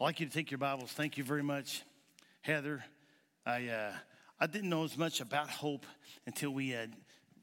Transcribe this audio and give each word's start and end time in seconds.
I'd 0.00 0.04
like 0.04 0.18
you 0.18 0.26
to 0.26 0.32
take 0.32 0.50
your 0.50 0.58
Bibles. 0.58 0.90
Thank 0.90 1.18
you 1.18 1.22
very 1.22 1.44
much, 1.44 1.84
Heather. 2.40 2.84
I, 3.46 3.68
uh, 3.68 3.92
I 4.40 4.48
didn't 4.48 4.68
know 4.68 4.82
as 4.82 4.98
much 4.98 5.20
about 5.20 5.48
hope 5.48 5.86
until 6.26 6.50
we 6.50 6.70
had 6.70 6.92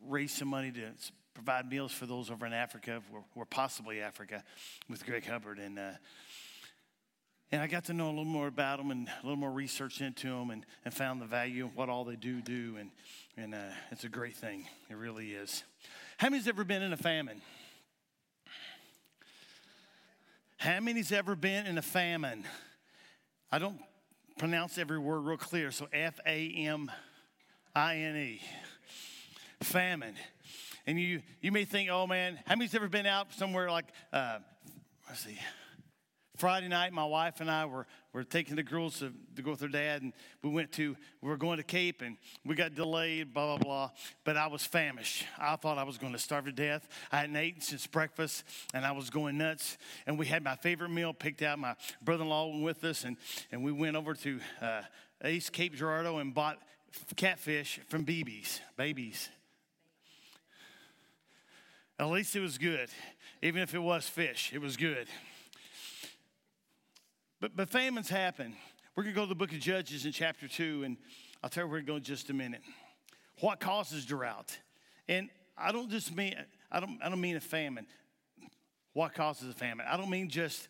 raised 0.06 0.38
some 0.38 0.50
money 0.50 0.70
to 0.74 0.92
provide 1.34 1.70
meals 1.70 1.94
for 1.94 2.06
those 2.06 2.30
over 2.30 2.46
in 2.46 2.52
Africa, 2.52 3.02
or, 3.36 3.46
possibly 3.46 4.02
Africa, 4.02 4.44
with 4.90 5.06
Greg 5.06 5.26
Hubbard. 5.26 5.60
And, 5.60 5.80
uh, 5.80 5.92
and 7.54 7.62
I 7.62 7.68
got 7.68 7.86
to 7.86 7.94
know 7.94 8.08
a 8.08 8.10
little 8.10 8.26
more 8.26 8.48
about 8.48 8.80
them 8.80 8.92
and 8.92 9.08
a 9.08 9.26
little 9.26 9.40
more 9.40 9.50
research 9.50 10.02
into 10.02 10.28
them 10.28 10.50
and, 10.50 10.66
and 10.84 10.94
found 10.94 11.22
the 11.22 11.28
value 11.28 11.64
of 11.64 11.78
what 11.78 11.88
all 11.88 12.04
they 12.04 12.18
do 12.18 12.42
do. 12.42 12.76
And, 12.78 12.92
and 13.38 13.56
uh, 13.56 13.72
it's 13.92 14.04
a 14.04 14.10
great 14.10 14.36
thing. 14.36 14.68
It 14.90 14.98
really 14.98 15.32
is. 15.32 15.64
How 16.18 16.28
many's 16.30 16.50
ever 16.50 16.66
been 16.66 16.82
in 16.82 16.92
a 16.92 16.98
famine? 16.98 17.42
How 20.62 20.80
many's 20.80 21.12
ever 21.12 21.36
been 21.36 21.66
in 21.66 21.80
a 21.80 21.82
famine? 21.82 22.44
I 23.52 23.58
don't 23.58 23.80
pronounce 24.38 24.78
every 24.78 25.00
word 25.00 25.22
real 25.22 25.36
clear, 25.36 25.72
so 25.72 25.88
F 25.92 26.20
A 26.24 26.54
M 26.56 26.92
I 27.76 27.96
N 27.98 28.16
E. 28.16 28.42
Famine. 29.62 30.14
And 30.86 31.00
you, 31.00 31.24
you 31.42 31.52
may 31.52 31.66
think, 31.66 31.90
oh 31.90 32.06
man, 32.06 32.40
how 32.46 32.56
many's 32.56 32.76
ever 32.76 32.88
been 32.88 33.08
out 33.08 33.34
somewhere 33.34 33.72
like, 33.72 33.88
uh, 34.14 34.38
let's 35.08 35.22
see, 35.22 35.40
Friday 36.42 36.70
night, 36.70 36.92
my 36.92 37.06
wife 37.06 37.40
and 37.40 37.52
I 37.52 37.68
were, 37.68 37.86
were 38.14 38.24
taking 38.24 38.56
the 38.56 38.64
girls 38.64 38.98
to, 38.98 39.14
to 39.36 39.44
go 39.44 39.52
with 39.52 39.60
their 39.60 39.70
dad, 39.70 40.02
and 40.02 40.12
we 40.42 40.50
went 40.50 40.72
to, 40.72 40.98
we 41.22 41.30
were 41.30 41.38
going 41.38 41.58
to 41.58 41.64
Cape, 41.64 42.02
and 42.02 42.18
we 42.44 42.56
got 42.56 42.74
delayed, 42.74 43.32
blah, 43.32 43.46
blah, 43.46 43.58
blah. 43.64 43.90
But 44.24 44.38
I 44.38 44.48
was 44.48 44.66
famished. 44.66 45.24
I 45.38 45.56
thought 45.56 45.78
I 45.78 45.84
was 45.84 46.00
going 46.00 46.14
to 46.14 46.18
starve 46.18 46.46
to 46.46 46.52
death. 46.52 46.88
I 47.12 47.18
hadn't 47.18 47.38
eaten 47.38 47.62
since 47.62 47.86
breakfast, 47.86 48.44
and 48.74 48.88
I 48.88 48.92
was 48.92 49.12
going 49.12 49.38
nuts. 49.38 49.78
And 50.08 50.18
we 50.18 50.26
had 50.26 50.44
my 50.44 50.56
favorite 50.56 50.90
meal 50.90 51.14
picked 51.14 51.44
out. 51.44 51.60
My 51.60 51.76
brother 52.02 52.24
in 52.24 52.30
law 52.30 52.48
went 52.48 52.64
with 52.64 52.84
us, 52.86 53.04
and, 53.04 53.18
and 53.52 53.64
we 53.64 53.72
went 53.72 53.96
over 53.96 54.16
to 54.16 54.40
uh, 54.64 54.82
East 55.24 55.54
Cape 55.54 55.76
Girardeau 55.76 56.18
and 56.18 56.34
bought 56.34 56.58
catfish 57.18 57.80
from 57.88 58.04
BB's, 58.04 58.62
babies. 58.76 59.30
At 62.00 62.10
least 62.10 62.36
it 62.36 62.40
was 62.40 62.58
good. 62.58 62.90
Even 63.44 63.62
if 63.62 63.76
it 63.76 63.80
was 63.80 64.10
fish, 64.10 64.50
it 64.56 64.60
was 64.60 64.76
good. 64.76 65.08
But, 67.42 67.58
but 67.58 67.70
famines 67.70 68.08
happen. 68.08 68.54
We're 68.96 69.02
going 69.02 69.16
to 69.16 69.20
go 69.20 69.26
to 69.26 69.30
the 69.30 69.36
book 69.36 69.52
of 69.52 69.60
Judges 69.60 70.06
in 70.06 70.12
chapter 70.12 70.48
2, 70.48 70.84
and 70.84 70.96
I'll 71.44 71.50
tell 71.50 71.66
you 71.66 71.72
where 71.72 71.80
to 71.80 71.86
go 71.86 71.96
in 71.96 72.04
just 72.04 72.30
a 72.30 72.34
minute. 72.34 72.62
What 73.40 73.60
causes 73.60 74.06
drought? 74.06 74.56
And 75.10 75.28
I 75.58 75.72
don't 75.72 75.90
just 75.90 76.16
mean, 76.16 76.36
I 76.72 76.80
don't, 76.80 77.00
I 77.04 77.10
don't 77.10 77.20
mean 77.20 77.36
a 77.36 77.42
famine. 77.42 77.88
What 78.94 79.16
causes 79.16 79.50
a 79.50 79.54
famine? 79.54 79.88
I 79.90 79.98
don't 79.98 80.12
mean 80.12 80.30
just 80.30 80.68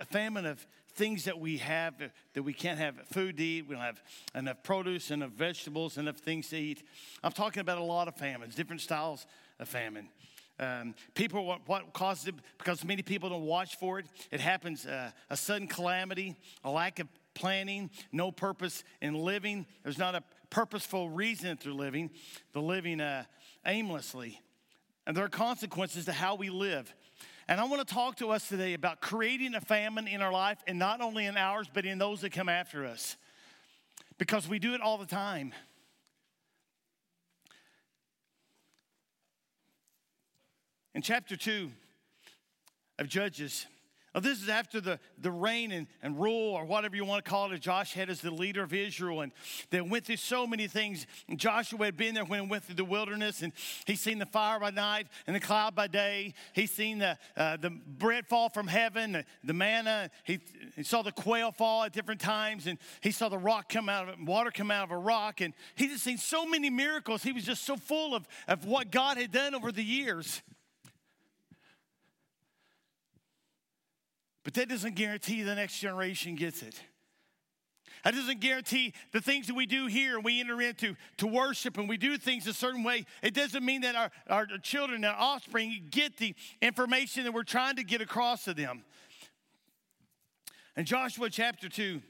a 0.00 0.04
famine 0.04 0.44
of 0.44 0.66
things 0.94 1.24
that 1.26 1.38
we 1.38 1.58
have 1.58 1.94
that 2.34 2.42
we 2.42 2.52
can't 2.52 2.80
have 2.80 2.96
food 3.06 3.36
to 3.36 3.44
eat. 3.44 3.68
We 3.68 3.76
don't 3.76 3.84
have 3.84 4.02
enough 4.34 4.64
produce, 4.64 5.12
enough 5.12 5.30
vegetables, 5.30 5.98
enough 5.98 6.16
things 6.16 6.48
to 6.48 6.56
eat. 6.56 6.82
I'm 7.22 7.30
talking 7.30 7.60
about 7.60 7.78
a 7.78 7.84
lot 7.84 8.08
of 8.08 8.16
famines, 8.16 8.56
different 8.56 8.80
styles 8.80 9.24
of 9.60 9.68
famine. 9.68 10.08
Um, 10.60 10.94
people, 11.14 11.46
what, 11.46 11.66
what, 11.66 11.94
causes 11.94 12.28
it? 12.28 12.34
Because 12.58 12.84
many 12.84 13.00
people 13.00 13.30
don't 13.30 13.46
watch 13.46 13.76
for 13.76 13.98
it. 13.98 14.06
It 14.30 14.40
happens 14.40 14.86
uh, 14.86 15.10
a 15.30 15.36
sudden 15.36 15.66
calamity, 15.66 16.36
a 16.62 16.70
lack 16.70 16.98
of 16.98 17.08
planning, 17.32 17.88
no 18.12 18.30
purpose 18.30 18.84
in 19.00 19.14
living. 19.14 19.64
There's 19.82 19.96
not 19.96 20.14
a 20.14 20.22
purposeful 20.50 21.08
reason 21.08 21.56
through 21.56 21.74
living, 21.74 22.10
the 22.52 22.60
living 22.60 23.00
uh, 23.00 23.24
aimlessly. 23.64 24.38
And 25.06 25.16
there 25.16 25.24
are 25.24 25.30
consequences 25.30 26.04
to 26.04 26.12
how 26.12 26.34
we 26.34 26.50
live. 26.50 26.92
And 27.48 27.58
I 27.58 27.64
want 27.64 27.86
to 27.86 27.94
talk 27.94 28.16
to 28.16 28.28
us 28.28 28.46
today 28.46 28.74
about 28.74 29.00
creating 29.00 29.54
a 29.54 29.62
famine 29.62 30.06
in 30.06 30.20
our 30.20 30.30
life, 30.30 30.58
and 30.66 30.78
not 30.78 31.00
only 31.00 31.24
in 31.24 31.38
ours, 31.38 31.68
but 31.72 31.86
in 31.86 31.96
those 31.96 32.20
that 32.20 32.32
come 32.32 32.50
after 32.50 32.84
us. 32.84 33.16
Because 34.18 34.46
we 34.46 34.58
do 34.58 34.74
it 34.74 34.82
all 34.82 34.98
the 34.98 35.06
time. 35.06 35.54
In 40.94 41.02
chapter 41.02 41.36
2 41.36 41.70
of 42.98 43.08
Judges, 43.08 43.66
now, 44.14 44.20
this 44.20 44.42
is 44.42 44.48
after 44.48 44.80
the, 44.80 44.98
the 45.18 45.30
reign 45.30 45.70
and, 45.70 45.86
and 46.02 46.20
rule, 46.20 46.54
or 46.54 46.64
whatever 46.64 46.96
you 46.96 47.04
want 47.04 47.24
to 47.24 47.30
call 47.30 47.52
it, 47.52 47.60
Josh 47.60 47.94
had 47.94 48.10
as 48.10 48.20
the 48.20 48.32
leader 48.32 48.60
of 48.60 48.74
Israel. 48.74 49.20
And 49.20 49.30
they 49.70 49.80
went 49.80 50.04
through 50.04 50.16
so 50.16 50.48
many 50.48 50.66
things. 50.66 51.06
And 51.28 51.38
Joshua 51.38 51.84
had 51.84 51.96
been 51.96 52.14
there 52.16 52.24
when 52.24 52.40
he 52.40 52.46
went 52.48 52.64
through 52.64 52.74
the 52.74 52.84
wilderness, 52.84 53.42
and 53.42 53.52
he's 53.86 54.00
seen 54.00 54.18
the 54.18 54.26
fire 54.26 54.58
by 54.58 54.70
night 54.70 55.06
and 55.28 55.36
the 55.36 55.40
cloud 55.40 55.76
by 55.76 55.86
day. 55.86 56.34
He's 56.54 56.72
seen 56.72 56.98
the, 56.98 57.16
uh, 57.36 57.56
the 57.58 57.70
bread 57.70 58.26
fall 58.26 58.48
from 58.48 58.66
heaven, 58.66 59.12
the, 59.12 59.24
the 59.44 59.54
manna. 59.54 60.10
He, 60.24 60.40
he, 60.74 60.82
saw 60.82 61.02
the 61.02 61.12
quail 61.12 61.52
fall 61.52 61.84
at 61.84 61.92
different 61.92 62.20
times, 62.20 62.66
and 62.66 62.78
he 63.02 63.12
saw 63.12 63.28
the 63.28 63.38
rock 63.38 63.68
come 63.68 63.88
out 63.88 64.08
of 64.08 64.16
water 64.26 64.50
come 64.50 64.72
out 64.72 64.82
of 64.84 64.90
a 64.90 64.98
rock. 64.98 65.40
And 65.40 65.54
he 65.76 65.86
just 65.86 66.02
seen 66.02 66.18
so 66.18 66.44
many 66.44 66.68
miracles. 66.68 67.22
He 67.22 67.30
was 67.30 67.44
just 67.44 67.64
so 67.64 67.76
full 67.76 68.16
of, 68.16 68.26
of 68.48 68.64
what 68.64 68.90
God 68.90 69.18
had 69.18 69.30
done 69.30 69.54
over 69.54 69.70
the 69.70 69.84
years. 69.84 70.42
But 74.44 74.54
that 74.54 74.68
doesn't 74.68 74.94
guarantee 74.94 75.42
the 75.42 75.54
next 75.54 75.78
generation 75.78 76.34
gets 76.34 76.62
it. 76.62 76.80
That 78.04 78.14
doesn't 78.14 78.40
guarantee 78.40 78.94
the 79.12 79.20
things 79.20 79.46
that 79.48 79.54
we 79.54 79.66
do 79.66 79.86
here 79.86 80.16
and 80.16 80.24
we 80.24 80.40
enter 80.40 80.60
into 80.62 80.96
to 81.18 81.26
worship 81.26 81.76
and 81.76 81.88
we 81.88 81.98
do 81.98 82.16
things 82.16 82.46
a 82.46 82.54
certain 82.54 82.82
way. 82.82 83.04
It 83.22 83.34
doesn't 83.34 83.64
mean 83.64 83.82
that 83.82 83.94
our, 83.94 84.10
our 84.28 84.46
children, 84.62 85.04
our 85.04 85.14
offspring 85.14 85.88
get 85.90 86.16
the 86.16 86.34
information 86.62 87.24
that 87.24 87.32
we're 87.32 87.42
trying 87.42 87.76
to 87.76 87.84
get 87.84 88.00
across 88.00 88.44
to 88.44 88.54
them. 88.54 88.84
In 90.76 90.86
Joshua 90.86 91.28
chapter 91.28 91.68
2 91.68 92.00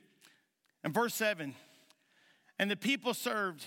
and 0.85 0.95
verse 0.95 1.15
7, 1.15 1.55
and 2.61 2.71
the 2.71 2.77
people 2.77 3.13
served 3.13 3.65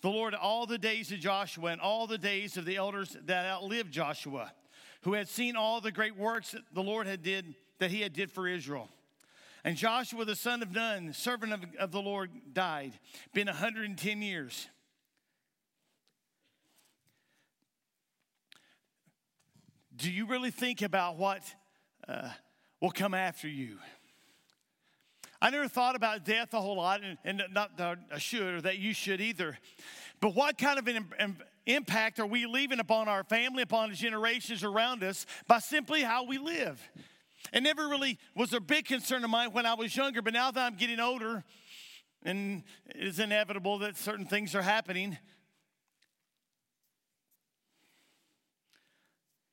the 0.00 0.10
Lord 0.10 0.34
all 0.34 0.66
the 0.66 0.78
days 0.78 1.10
of 1.10 1.18
Joshua 1.18 1.70
and 1.70 1.80
all 1.80 2.06
the 2.06 2.18
days 2.18 2.56
of 2.56 2.64
the 2.64 2.76
elders 2.76 3.16
that 3.24 3.46
outlived 3.46 3.90
Joshua, 3.90 4.52
who 5.02 5.14
had 5.14 5.28
seen 5.28 5.56
all 5.56 5.80
the 5.80 5.90
great 5.90 6.16
works 6.16 6.52
that 6.52 6.62
the 6.72 6.82
Lord 6.82 7.06
had 7.06 7.22
did 7.22 7.54
that 7.82 7.90
he 7.90 8.00
had 8.00 8.12
did 8.12 8.30
for 8.30 8.46
Israel. 8.46 8.88
And 9.64 9.76
Joshua, 9.76 10.24
the 10.24 10.36
son 10.36 10.62
of 10.62 10.70
Nun, 10.70 11.12
servant 11.12 11.52
of, 11.52 11.64
of 11.80 11.90
the 11.90 12.00
Lord, 12.00 12.30
died, 12.52 12.92
been 13.34 13.48
110 13.48 14.22
years. 14.22 14.68
Do 19.96 20.12
you 20.12 20.26
really 20.26 20.52
think 20.52 20.80
about 20.80 21.16
what 21.16 21.42
uh, 22.06 22.30
will 22.80 22.92
come 22.92 23.14
after 23.14 23.48
you? 23.48 23.78
I 25.40 25.50
never 25.50 25.66
thought 25.66 25.96
about 25.96 26.24
death 26.24 26.54
a 26.54 26.60
whole 26.60 26.76
lot, 26.76 27.00
and, 27.02 27.18
and 27.24 27.42
not 27.52 27.76
that 27.78 27.98
I 28.14 28.18
should 28.18 28.54
or 28.54 28.60
that 28.60 28.78
you 28.78 28.94
should 28.94 29.20
either. 29.20 29.58
But 30.20 30.36
what 30.36 30.56
kind 30.56 30.78
of 30.78 30.86
an 30.86 31.36
impact 31.66 32.20
are 32.20 32.26
we 32.26 32.46
leaving 32.46 32.78
upon 32.78 33.08
our 33.08 33.24
family, 33.24 33.64
upon 33.64 33.90
the 33.90 33.96
generations 33.96 34.62
around 34.62 35.02
us 35.02 35.26
by 35.48 35.58
simply 35.58 36.02
how 36.02 36.22
we 36.22 36.38
live? 36.38 36.80
It 37.52 37.62
never 37.62 37.86
really 37.88 38.18
was 38.34 38.52
a 38.54 38.60
big 38.60 38.86
concern 38.86 39.24
of 39.24 39.30
mine 39.30 39.52
when 39.52 39.66
I 39.66 39.74
was 39.74 39.94
younger, 39.94 40.22
but 40.22 40.32
now 40.32 40.50
that 40.50 40.72
I'm 40.72 40.76
getting 40.76 41.00
older, 41.00 41.44
and 42.22 42.62
it 42.86 43.06
is 43.06 43.18
inevitable 43.18 43.78
that 43.80 43.96
certain 43.96 44.24
things 44.24 44.54
are 44.54 44.62
happening. 44.62 45.18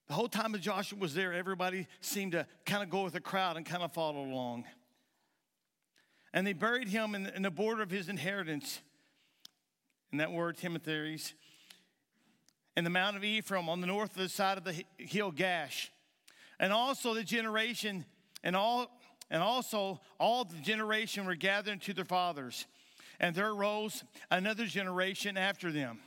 The 0.08 0.14
whole 0.14 0.30
time 0.30 0.54
that 0.54 0.62
Joshua 0.62 0.98
was 0.98 1.14
there, 1.14 1.34
everybody 1.34 1.88
seemed 2.00 2.32
to 2.32 2.48
kind 2.66 2.84
of 2.84 2.90
go 2.90 3.04
with 3.04 3.14
the 3.14 3.20
crowd 3.20 3.58
and 3.58 3.66
kind 3.66 3.84
of 3.84 3.92
follow 3.92 4.24
along. 4.24 4.64
And 6.34 6.48
they 6.48 6.54
buried 6.54 6.88
him 6.88 7.16
in 7.16 7.24
the, 7.24 7.36
in 7.36 7.42
the 7.42 7.52
border 7.52 7.82
of 7.82 7.92
his 7.92 8.08
inheritance. 8.08 8.80
And 10.12 10.20
that 10.22 10.32
word, 10.32 10.58
Timnath-heres, 10.58 11.34
in 12.78 12.84
the 12.86 12.90
Mount 12.90 13.18
of 13.18 13.24
Ephraim 13.24 13.68
on 13.68 13.82
the 13.82 13.88
north 13.88 14.12
of 14.12 14.22
the 14.22 14.30
side 14.30 14.58
of 14.58 14.64
the 14.64 14.84
hill 14.98 15.32
Gaash 15.32 15.90
and 16.60 16.74
also 16.74 17.14
the 17.14 17.24
generation 17.24 18.06
and 18.44 18.56
all 18.56 18.90
and 19.32 19.44
also 19.44 20.02
all 20.20 20.44
the 20.44 20.58
generation 20.58 21.26
were 21.26 21.36
gathered 21.36 21.82
to 21.84 21.94
their 21.94 22.06
fathers. 22.06 22.66
And 23.20 23.36
there 23.36 23.52
arose 23.52 24.04
another 24.32 24.66
generation 24.66 25.38
after 25.38 25.72
them 25.72 26.00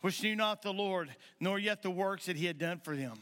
which 0.00 0.22
knew 0.22 0.36
not 0.36 0.62
the 0.62 0.72
lord 0.72 1.14
nor 1.40 1.58
yet 1.58 1.82
the 1.82 1.90
works 1.90 2.26
that 2.26 2.36
he 2.36 2.46
had 2.46 2.58
done 2.58 2.80
for 2.82 2.96
them. 2.96 3.18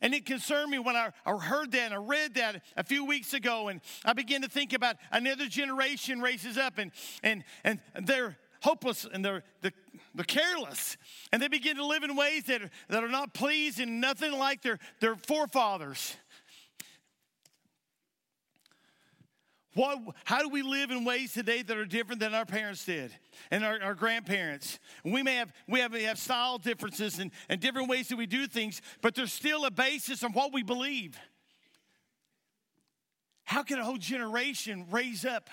And 0.00 0.14
it 0.14 0.26
concerned 0.26 0.70
me 0.70 0.78
when 0.78 0.94
I, 0.94 1.10
I 1.26 1.36
heard 1.36 1.72
that 1.72 1.86
and 1.86 1.94
I 1.94 1.96
read 1.96 2.34
that 2.34 2.62
a 2.76 2.84
few 2.84 3.04
weeks 3.04 3.34
ago 3.34 3.68
and 3.68 3.80
i 4.04 4.12
began 4.12 4.42
to 4.42 4.48
think 4.48 4.72
about 4.72 4.96
another 5.10 5.46
generation 5.46 6.20
raises 6.20 6.56
up 6.56 6.78
and 6.78 6.92
and 7.22 7.44
and 7.64 7.80
they're 8.02 8.36
hopeless 8.60 9.06
and 9.12 9.24
they're, 9.24 9.42
they're, 9.62 9.72
they're 10.14 10.24
careless. 10.24 10.96
And 11.32 11.42
they 11.42 11.48
begin 11.48 11.76
to 11.76 11.86
live 11.86 12.02
in 12.02 12.16
ways 12.16 12.44
that 12.44 12.62
are, 12.62 12.70
that 12.88 13.04
are 13.04 13.08
not 13.08 13.34
pleasing, 13.34 14.00
nothing 14.00 14.32
like 14.32 14.62
their, 14.62 14.78
their 15.00 15.16
forefathers. 15.16 16.16
What, 19.74 19.98
how 20.24 20.42
do 20.42 20.48
we 20.48 20.62
live 20.62 20.90
in 20.90 21.04
ways 21.04 21.32
today 21.32 21.62
that 21.62 21.76
are 21.76 21.84
different 21.84 22.20
than 22.20 22.34
our 22.34 22.44
parents 22.44 22.84
did 22.84 23.12
and 23.52 23.64
our, 23.64 23.80
our 23.80 23.94
grandparents? 23.94 24.80
We 25.04 25.22
may 25.22 25.36
have 25.36 25.52
we 25.68 25.78
have, 25.78 25.92
we 25.92 26.02
have 26.02 26.18
style 26.18 26.58
differences 26.58 27.20
and, 27.20 27.30
and 27.48 27.60
different 27.60 27.88
ways 27.88 28.08
that 28.08 28.16
we 28.16 28.26
do 28.26 28.48
things, 28.48 28.82
but 29.02 29.14
there's 29.14 29.32
still 29.32 29.64
a 29.66 29.70
basis 29.70 30.24
on 30.24 30.32
what 30.32 30.52
we 30.52 30.64
believe. 30.64 31.16
how 33.44 33.62
can 33.62 33.78
a 33.78 33.84
whole 33.84 33.98
generation 33.98 34.84
raise 34.90 35.24
up 35.24 35.48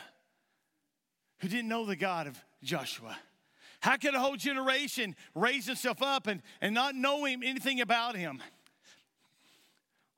who 1.40 1.48
didn't 1.48 1.68
know 1.68 1.86
the 1.86 1.96
God 1.96 2.26
of 2.26 2.44
Joshua? 2.66 3.18
How 3.80 3.98
could 3.98 4.16
a 4.16 4.20
whole 4.20 4.36
generation 4.36 5.16
raise 5.36 5.70
itself 5.70 6.02
up 6.02 6.28
and, 6.28 6.42
and 6.60 6.74
not 6.74 6.96
know 6.96 7.26
him, 7.26 7.44
anything 7.44 7.82
about 7.82 8.16
him? 8.16 8.42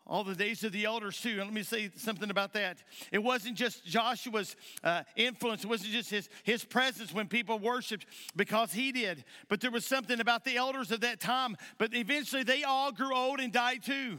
all 0.08 0.24
the 0.24 0.36
days 0.36 0.64
of 0.64 0.72
the 0.72 0.86
elders 0.86 1.20
too. 1.20 1.32
And 1.32 1.42
let 1.42 1.54
me 1.54 1.64
say 1.64 1.92
something 1.98 2.30
about 2.30 2.54
that. 2.54 2.78
It 3.12 3.20
wasn't 3.20 3.58
just 3.58 3.86
Joshua's 3.86 4.56
uh, 4.84 5.04
influence, 5.16 5.64
it 5.64 5.68
wasn't 5.68 5.92
just 5.92 6.10
his, 6.10 6.30
his 6.44 6.64
presence 6.64 7.14
when 7.14 7.28
people 7.28 7.60
worshiped 7.60 8.06
because 8.36 8.72
he 8.72 8.92
did, 8.92 9.24
but 9.50 9.62
there 9.62 9.72
was 9.72 9.86
something 9.86 10.20
about 10.20 10.46
the 10.46 10.56
elders 10.56 10.92
of 10.92 11.02
that 11.02 11.20
time. 11.20 11.58
But 11.78 11.94
eventually 11.94 12.44
they 12.44 12.64
all 12.64 12.92
grew 12.92 13.14
old 13.14 13.40
and 13.40 13.52
died 13.52 13.84
too. 13.84 14.18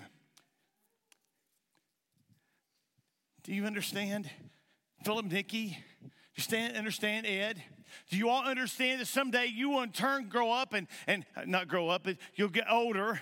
Do 3.45 3.55
you 3.55 3.65
understand? 3.65 4.29
Philip 5.05 5.27
Nicky, 5.27 5.79
you 6.35 6.43
stand, 6.43 6.77
understand 6.77 7.25
Ed? 7.25 7.63
Do 8.11 8.17
you 8.17 8.29
all 8.29 8.45
understand 8.45 9.01
that 9.01 9.07
someday 9.07 9.47
you 9.47 9.71
will 9.71 9.83
in 9.83 9.93
turn 9.93 10.29
grow 10.29 10.51
up 10.51 10.73
and, 10.73 10.87
and 11.07 11.25
not 11.47 11.69
grow 11.69 11.89
up, 11.89 12.05
but 12.05 12.17
you'll 12.37 12.49
get 12.49 12.65
older 12.71 13.21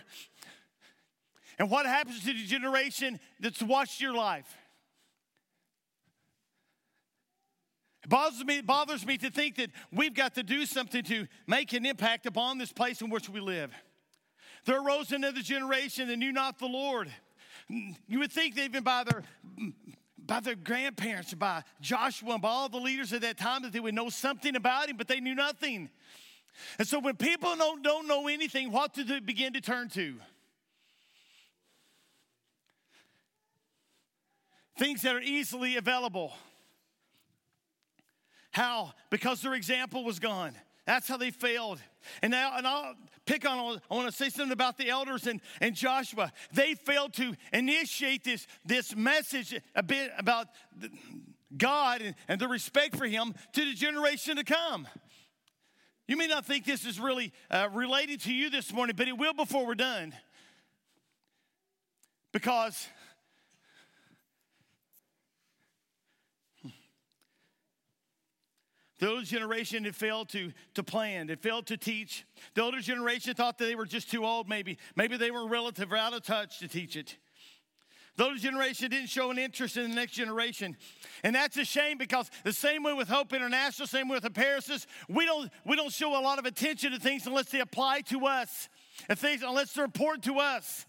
and 1.58 1.70
what 1.70 1.86
happens 1.86 2.20
to 2.20 2.32
the 2.32 2.44
generation 2.44 3.18
that's 3.40 3.62
watched 3.62 4.00
your 4.00 4.14
life? 4.14 4.56
It 8.04 8.10
bothers 8.10 8.44
me, 8.44 8.58
it 8.58 8.66
bothers 8.66 9.06
me 9.06 9.16
to 9.18 9.30
think 9.30 9.56
that 9.56 9.70
we've 9.90 10.14
got 10.14 10.34
to 10.34 10.42
do 10.42 10.66
something 10.66 11.02
to 11.04 11.26
make 11.46 11.72
an 11.72 11.86
impact 11.86 12.26
upon 12.26 12.58
this 12.58 12.72
place 12.72 13.00
in 13.00 13.10
which 13.10 13.28
we 13.28 13.40
live. 13.40 13.72
There 14.64 14.80
arose 14.80 15.12
another 15.12 15.40
generation 15.40 16.08
that 16.08 16.16
knew 16.16 16.32
not 16.32 16.58
the 16.58 16.66
Lord. 16.66 17.10
You 17.69 18.20
would 18.20 18.32
think 18.32 18.54
that 18.56 18.64
even 18.64 18.84
by 18.84 19.04
their 19.04 19.24
by 20.26 20.40
their 20.40 20.56
grandparents, 20.56 21.34
by 21.34 21.62
Joshua, 21.81 22.34
and 22.34 22.43
by 22.43 22.49
all 22.49 22.69
the 22.69 22.78
leaders 22.78 23.12
at 23.12 23.20
that 23.23 23.37
time, 23.37 23.62
that 23.62 23.73
they 23.73 23.81
would 23.81 23.94
know 23.94 24.08
something 24.08 24.56
about 24.56 24.88
him, 24.88 24.96
but 24.96 25.08
they 25.08 25.20
knew 25.20 25.34
nothing. 25.34 25.88
And 26.78 26.88
so 26.88 26.99
when 26.99 27.17
people 27.17 27.55
don't, 27.56 27.82
don't 27.82 28.08
know 28.08 28.28
anything, 28.28 28.73
what 28.73 28.94
do 28.94 29.05
they 29.05 29.20
begin 29.20 29.52
to 29.52 29.61
turn 29.61 29.88
to? 29.90 30.17
things 34.76 35.02
that 35.02 35.14
are 35.14 35.20
easily 35.20 35.76
available. 35.76 36.32
How? 38.50 38.93
Because 39.11 39.43
their 39.43 39.55
example 39.55 40.05
was 40.05 40.19
gone. 40.19 40.55
That's 40.86 41.08
how 41.08 41.16
they 41.16 41.30
failed. 41.30 41.80
And 42.22 42.30
now, 42.30 42.56
and 42.56 42.66
I'll 42.66 42.94
pick 43.26 43.48
on, 43.48 43.80
I 43.90 43.94
want 43.94 44.08
to 44.08 44.16
say 44.16 44.28
something 44.28 44.52
about 44.52 44.78
the 44.78 44.88
elders 44.88 45.26
and, 45.26 45.40
and 45.60 45.74
Joshua. 45.74 46.32
They 46.52 46.74
failed 46.74 47.12
to 47.14 47.34
initiate 47.52 48.22
this, 48.22 48.46
this 48.64 48.94
message 48.94 49.60
a 49.74 49.82
bit 49.82 50.12
about 50.16 50.46
God 51.56 52.02
and, 52.02 52.14
and 52.28 52.40
the 52.40 52.46
respect 52.46 52.96
for 52.96 53.06
Him 53.06 53.34
to 53.54 53.64
the 53.64 53.74
generation 53.74 54.36
to 54.36 54.44
come. 54.44 54.86
You 56.06 56.16
may 56.16 56.28
not 56.28 56.46
think 56.46 56.64
this 56.64 56.84
is 56.86 57.00
really 57.00 57.32
uh, 57.50 57.68
related 57.72 58.20
to 58.22 58.32
you 58.32 58.48
this 58.48 58.72
morning, 58.72 58.94
but 58.96 59.08
it 59.08 59.18
will 59.18 59.34
before 59.34 59.66
we're 59.66 59.74
done. 59.74 60.14
Because 62.32 62.86
The 68.98 69.10
older 69.10 69.25
generation 69.25 69.84
had 69.84 69.94
failed 69.94 70.31
to, 70.31 70.52
to 70.75 70.82
plan, 70.82 71.28
had 71.28 71.40
failed 71.40 71.66
to 71.66 71.76
teach. 71.76 72.25
The 72.54 72.62
older 72.62 72.81
generation 72.81 73.34
thought 73.34 73.58
that 73.58 73.66
they 73.66 73.75
were 73.75 73.84
just 73.84 74.10
too 74.10 74.25
old, 74.25 74.48
maybe. 74.48 74.78
Maybe 74.94 75.16
they 75.16 75.31
were 75.31 75.46
relative 75.46 75.93
or 75.93 75.96
out 75.96 76.14
of 76.14 76.22
touch 76.22 76.60
to 76.60 76.69
teach 76.69 76.96
it. 76.96 77.16
The 78.16 78.25
older 78.25 78.38
generation 78.38 78.90
didn't 78.90 79.10
show 79.10 79.31
an 79.31 79.38
interest 79.38 79.76
in 79.76 79.90
the 79.90 79.94
next 79.94 80.12
generation. 80.12 80.76
And 81.22 81.34
that's 81.34 81.58
a 81.58 81.64
shame 81.66 81.98
because 81.98 82.31
the 82.44 82.52
same 82.52 82.82
way 82.82 82.94
with 82.94 83.08
Hope 83.08 83.34
International, 83.34 83.87
same 83.87 84.08
way 84.08 84.19
with 84.22 84.32
Apeirosis, 84.32 84.87
we 85.08 85.26
don't, 85.26 85.50
we 85.66 85.76
don't 85.76 85.93
show 85.93 86.19
a 86.19 86.22
lot 86.22 86.38
of 86.38 86.46
attention 86.46 86.93
to 86.93 86.98
things 86.98 87.26
unless 87.26 87.50
they 87.50 87.60
apply 87.60 88.00
to 88.02 88.25
us, 88.25 88.70
and 89.10 89.19
things, 89.19 89.43
unless 89.43 89.75
they're 89.75 89.84
important 89.84 90.25
to 90.25 90.38
us. 90.38 90.87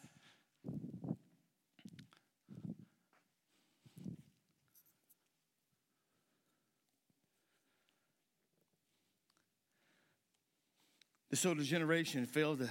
This 11.29 11.45
older 11.45 11.63
generation 11.63 12.25
failed 12.25 12.59
to, 12.59 12.69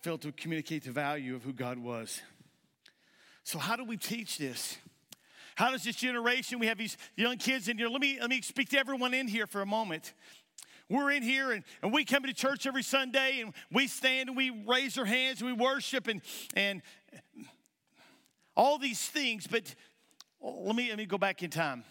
failed 0.00 0.22
to 0.22 0.32
communicate 0.32 0.84
the 0.84 0.90
value 0.90 1.36
of 1.36 1.44
who 1.44 1.52
God 1.52 1.78
was. 1.78 2.20
So, 3.44 3.58
how 3.58 3.76
do 3.76 3.84
we 3.84 3.96
teach 3.96 4.38
this? 4.38 4.76
How 5.54 5.70
does 5.70 5.84
this 5.84 5.94
generation, 5.94 6.58
we 6.58 6.66
have 6.66 6.78
these 6.78 6.96
young 7.14 7.36
kids 7.36 7.68
in 7.68 7.78
here. 7.78 7.88
Let 7.88 8.00
me, 8.00 8.18
let 8.20 8.28
me 8.28 8.42
speak 8.42 8.70
to 8.70 8.78
everyone 8.78 9.14
in 9.14 9.28
here 9.28 9.46
for 9.46 9.62
a 9.62 9.66
moment. 9.66 10.12
We're 10.88 11.12
in 11.12 11.22
here 11.22 11.52
and, 11.52 11.62
and 11.80 11.92
we 11.92 12.04
come 12.04 12.24
to 12.24 12.34
church 12.34 12.66
every 12.66 12.82
Sunday 12.82 13.40
and 13.40 13.54
we 13.70 13.86
stand 13.86 14.28
and 14.28 14.36
we 14.36 14.50
raise 14.50 14.98
our 14.98 15.04
hands 15.04 15.40
and 15.40 15.48
we 15.48 15.56
worship 15.56 16.08
and, 16.08 16.22
and 16.54 16.82
all 18.56 18.78
these 18.78 19.00
things. 19.00 19.46
But 19.46 19.72
oh, 20.42 20.62
let 20.64 20.74
me, 20.74 20.88
let 20.88 20.98
me 20.98 21.06
go 21.06 21.18
back 21.18 21.42
in 21.44 21.50
time. 21.50 21.84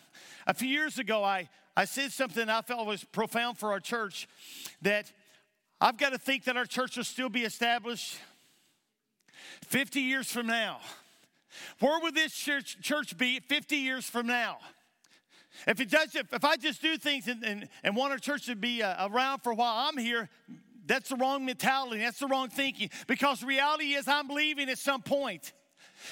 A 0.46 0.54
few 0.54 0.68
years 0.68 1.00
ago, 1.00 1.24
I, 1.24 1.48
I 1.76 1.86
said 1.86 2.12
something 2.12 2.50
I 2.50 2.62
felt 2.62 2.86
was 2.86 3.04
profound 3.04 3.58
for 3.58 3.72
our 3.72 3.80
church 3.80 4.28
that 4.82 5.12
I've 5.82 5.98
got 5.98 6.12
to 6.12 6.18
think 6.18 6.46
that 6.46 6.56
our 6.56 6.66
church 6.66 6.98
will 6.98 7.04
still 7.04 7.30
be 7.30 7.42
established 7.42 8.18
50 9.66 10.02
years 10.02 10.32
from 10.32 10.48
now. 10.48 10.80
Where 11.80 12.00
would 12.02 12.16
this 12.16 12.34
church, 12.34 12.78
church 12.82 13.18
be 13.18 13.40
50 13.40 13.76
years 13.76 14.06
from 14.06 14.28
now? 14.28 14.58
If 15.68 15.80
it 15.80 15.90
does, 15.90 16.16
if, 16.16 16.32
if 16.34 16.44
I 16.44 16.58
just 16.58 16.82
do 16.82 16.98
things 16.98 17.28
and, 17.28 17.44
and, 17.44 17.70
and 17.84 17.96
want 17.96 18.12
our 18.12 18.18
church 18.18 18.48
to 18.48 18.56
be 18.56 18.82
uh, 18.82 19.08
around 19.08 19.40
for 19.40 19.52
a 19.52 19.56
while, 19.56 19.88
I'm 19.88 19.98
here. 19.98 20.30
That's 20.86 21.10
the 21.10 21.16
wrong 21.16 21.46
mentality. 21.46 22.00
That's 22.00 22.20
the 22.20 22.28
wrong 22.28 22.50
thinking. 22.50 22.90
Because 23.08 23.44
reality 23.44 23.94
is, 23.94 24.08
I'm 24.08 24.28
leaving 24.28 24.70
at 24.70 24.78
some 24.78 25.02
point. 25.02 25.54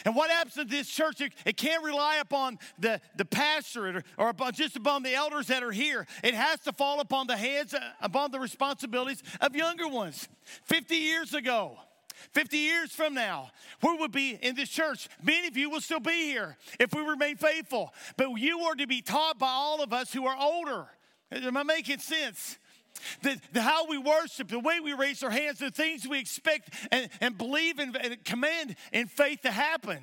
And 0.06 0.16
what 0.16 0.30
happens 0.30 0.56
to 0.56 0.64
this 0.64 0.90
church? 0.90 1.22
It, 1.46 1.58
can't 1.58 1.84
rely 1.84 2.18
upon 2.18 2.60
the, 2.80 3.00
the 3.16 3.26
pastor 3.26 4.04
or, 4.18 4.34
or 4.40 4.52
just 4.52 4.76
upon 4.76 5.04
the 5.04 5.14
elders 5.14 5.48
that 5.48 5.64
are 5.64 5.72
here. 5.72 6.08
It 6.24 6.34
has 6.34 6.60
to 6.62 6.74
fall 6.74 7.00
upon 7.00 7.28
the 7.28 7.38
heads, 7.38 7.74
uh, 7.74 7.80
upon 8.02 8.32
the 8.32 8.40
responsibilities 8.40 9.22
of 9.40 9.56
younger 9.56 9.88
ones. 9.88 10.28
50 10.66 10.96
years 10.96 11.34
ago, 11.34 11.78
50 12.34 12.58
years 12.58 12.92
from 12.92 13.14
now, 13.14 13.52
who 13.82 13.98
would 13.98 14.12
be 14.12 14.38
in 14.42 14.56
this 14.56 14.70
church? 14.70 15.10
Many 15.22 15.48
of 15.48 15.58
you 15.58 15.70
will 15.70 15.82
still 15.82 16.00
be 16.00 16.26
here 16.26 16.58
if 16.80 16.94
we 16.94 17.02
remain 17.02 17.36
faithful. 17.36 17.94
But 18.18 18.32
you 18.32 18.60
are 18.62 18.76
to 18.76 18.88
be 18.88 19.02
taught 19.02 19.40
by 19.40 19.50
all 19.50 19.82
of 19.82 19.94
us 19.94 20.14
who 20.14 20.26
are 20.26 20.38
older. 20.40 20.88
Am 21.32 21.56
I 21.56 21.64
making 21.64 22.00
sense? 22.00 22.58
The, 23.22 23.40
the, 23.54 23.62
how 23.62 23.88
we 23.88 23.98
worship, 23.98 24.50
the 24.50 24.60
way 24.60 24.80
we 24.80 24.94
raise 24.94 25.24
our 25.24 25.30
hands, 25.30 25.60
the 25.60 25.72
things 25.72 26.08
we 26.08 26.20
expect 26.20 26.74
and, 26.92 27.10
and 27.20 27.38
believe 27.38 27.80
and, 27.80 27.96
and 27.96 28.24
command 28.24 28.76
in 28.92 29.08
faith 29.08 29.42
to 29.42 29.52
happen. 29.52 30.00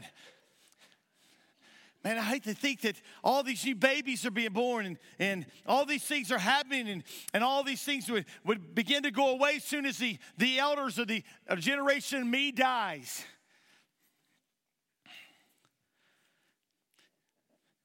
Man, 2.05 2.17
I 2.17 2.23
hate 2.23 2.45
to 2.45 2.55
think 2.55 2.83
that 2.83 3.01
all 3.25 3.43
these 3.43 3.65
new 3.65 3.75
babies 3.75 4.25
are 4.25 4.31
being 4.31 4.53
born 4.53 4.87
and, 4.87 4.99
and 5.19 5.47
all 5.67 5.85
these 5.85 6.05
things 6.05 6.31
are 6.31 6.39
happening 6.39 6.89
and, 6.89 7.03
and 7.35 7.43
all 7.43 7.65
these 7.65 7.83
things 7.83 8.09
would, 8.09 8.25
would 8.45 8.75
begin 8.75 9.03
to 9.03 9.11
go 9.11 9.31
away 9.31 9.57
as 9.57 9.65
soon 9.65 9.85
as 9.85 9.99
the, 9.99 10.17
the 10.37 10.59
elders 10.59 10.99
of 10.99 11.09
the 11.09 11.25
of 11.49 11.59
generation 11.59 12.31
me 12.31 12.53
dies. 12.53 13.25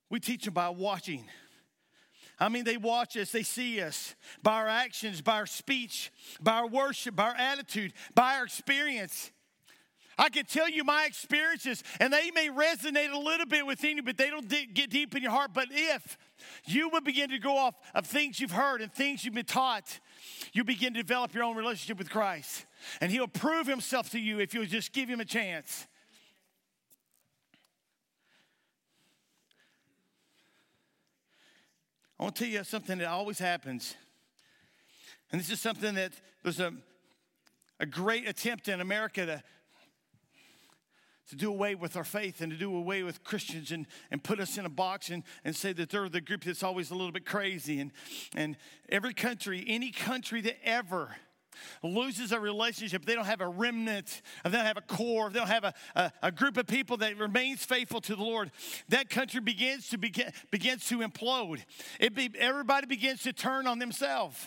We 0.10 0.20
teach 0.20 0.46
them 0.46 0.54
by 0.54 0.70
watching. 0.70 1.26
I 2.40 2.50
mean, 2.50 2.64
they 2.64 2.78
watch 2.78 3.16
us, 3.16 3.32
they 3.32 3.44
see 3.44 3.82
us 3.82 4.16
by 4.42 4.54
our 4.54 4.68
actions, 4.68 5.22
by 5.22 5.36
our 5.36 5.46
speech, 5.46 6.12
by 6.42 6.54
our 6.54 6.68
worship, 6.68 7.16
by 7.16 7.30
our 7.30 7.36
attitude, 7.36 7.94
by 8.16 8.36
our 8.36 8.46
experience. 8.46 9.32
I 10.18 10.30
can 10.30 10.46
tell 10.46 10.70
you 10.70 10.84
my 10.84 11.06
experiences, 11.06 11.84
and 12.00 12.14
they 12.14 12.30
may 12.32 12.50
resonate 12.50 13.12
a 13.12 13.18
little 13.18 13.46
bit 13.46 13.66
within 13.66 13.98
you, 13.98 14.04
but 14.04 14.18
they 14.18 14.30
don't 14.30 14.48
get 14.48 14.90
deep 14.90 15.16
in 15.16 15.24
your 15.24 15.32
heart. 15.32 15.52
But 15.54 15.68
if 15.72 16.18
you 16.66 16.90
would 16.90 17.04
begin 17.04 17.30
to 17.30 17.40
go 17.40 17.58
off 17.58 17.76
of 17.96 18.06
things 18.06 18.40
you've 18.40 18.52
heard 18.52 18.82
and 18.82 18.92
things 18.94 19.26
you've 19.26 19.34
been 19.34 19.46
taught, 19.46 20.00
you 20.52 20.64
begin 20.64 20.94
to 20.94 21.02
develop 21.02 21.34
your 21.34 21.44
own 21.44 21.56
relationship 21.56 21.98
with 21.98 22.10
Christ. 22.10 22.66
And 23.02 23.12
He'll 23.12 23.28
prove 23.28 23.66
Himself 23.66 24.12
to 24.12 24.20
you 24.20 24.40
if 24.40 24.54
you'll 24.54 24.66
just 24.66 24.94
give 24.94 25.10
Him 25.10 25.20
a 25.20 25.26
chance. 25.26 25.88
I 32.24 32.26
want 32.26 32.38
to 32.38 32.44
tell 32.46 32.54
you 32.54 32.64
something 32.64 33.00
that 33.00 33.10
always 33.10 33.38
happens. 33.38 33.96
And 35.30 35.42
this 35.42 35.50
is 35.50 35.60
something 35.60 35.96
that 35.96 36.14
there's 36.42 36.62
a, 36.62 36.72
a 37.82 37.86
great 37.86 38.30
attempt 38.30 38.70
in 38.70 38.80
America 38.80 39.26
to, 39.26 39.44
to 41.32 41.36
do 41.36 41.50
away 41.50 41.76
with 41.76 41.98
our 41.98 42.06
faith 42.06 42.40
and 42.40 42.50
to 42.50 42.58
do 42.58 42.74
away 42.74 43.04
with 43.04 43.26
Christians 43.26 43.74
and, 43.74 43.86
and 44.10 44.24
put 44.24 44.40
us 44.40 44.58
in 44.58 44.66
a 44.66 44.70
box 44.70 45.10
and, 45.10 45.24
and 45.44 45.54
say 45.54 45.74
that 45.74 45.90
they're 45.90 46.08
the 46.08 46.22
group 46.22 46.46
that's 46.46 46.64
always 46.64 46.92
a 46.92 46.96
little 46.96 47.12
bit 47.12 47.26
crazy. 47.26 47.82
And, 47.82 47.92
and 48.34 48.56
every 48.88 49.14
country, 49.14 49.66
any 49.68 49.92
country 49.92 50.40
that 50.40 50.66
ever 50.66 51.18
loses 51.82 52.32
a 52.32 52.40
relationship, 52.40 53.06
they 53.06 53.16
don't 53.16 53.26
have 53.26 53.42
a 53.42 53.48
remnant, 53.48 54.22
they 54.44 54.52
don't 54.52 54.66
have 54.66 54.78
a 54.78 54.82
core, 54.82 55.30
they 55.30 55.40
don't 55.40 55.48
have 55.48 55.64
a, 55.64 55.74
a, 55.96 56.12
a, 56.24 56.32
group 56.32 56.58
of 56.58 56.68
people 56.68 56.98
that 56.98 57.18
remains 57.18 57.64
faithful 57.64 58.02
to 58.02 58.16
the 58.16 58.24
Lord, 58.24 58.52
that 58.90 59.10
country 59.10 59.42
begins 59.42 59.90
to 59.90 59.98
begin, 59.98 60.32
begins 60.52 60.88
to 60.88 61.00
implode. 61.00 61.64
It 62.00 62.16
be, 62.16 62.32
everybody 62.38 62.88
begins 62.88 63.24
to 63.24 63.34
turn 63.34 63.68
on 63.68 63.80
themselves. 63.80 64.38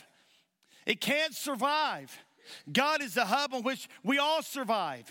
It 0.87 1.01
can't 1.01 1.35
survive. 1.35 2.17
God 2.73 3.03
is 3.03 3.15
the 3.15 3.25
hub 3.25 3.55
on 3.55 3.63
which 3.63 3.89
we 4.05 4.19
all 4.19 4.43
survive. 4.43 5.11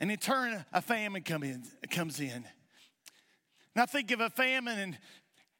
And 0.00 0.10
in 0.12 0.18
turn, 0.18 0.64
a 0.72 0.80
famine 0.80 1.22
come 1.22 1.42
in, 1.42 1.64
comes 1.90 2.20
in. 2.20 2.44
Now 3.74 3.86
think 3.86 4.10
of 4.10 4.20
a 4.20 4.30
famine 4.30 4.78
and 4.78 4.98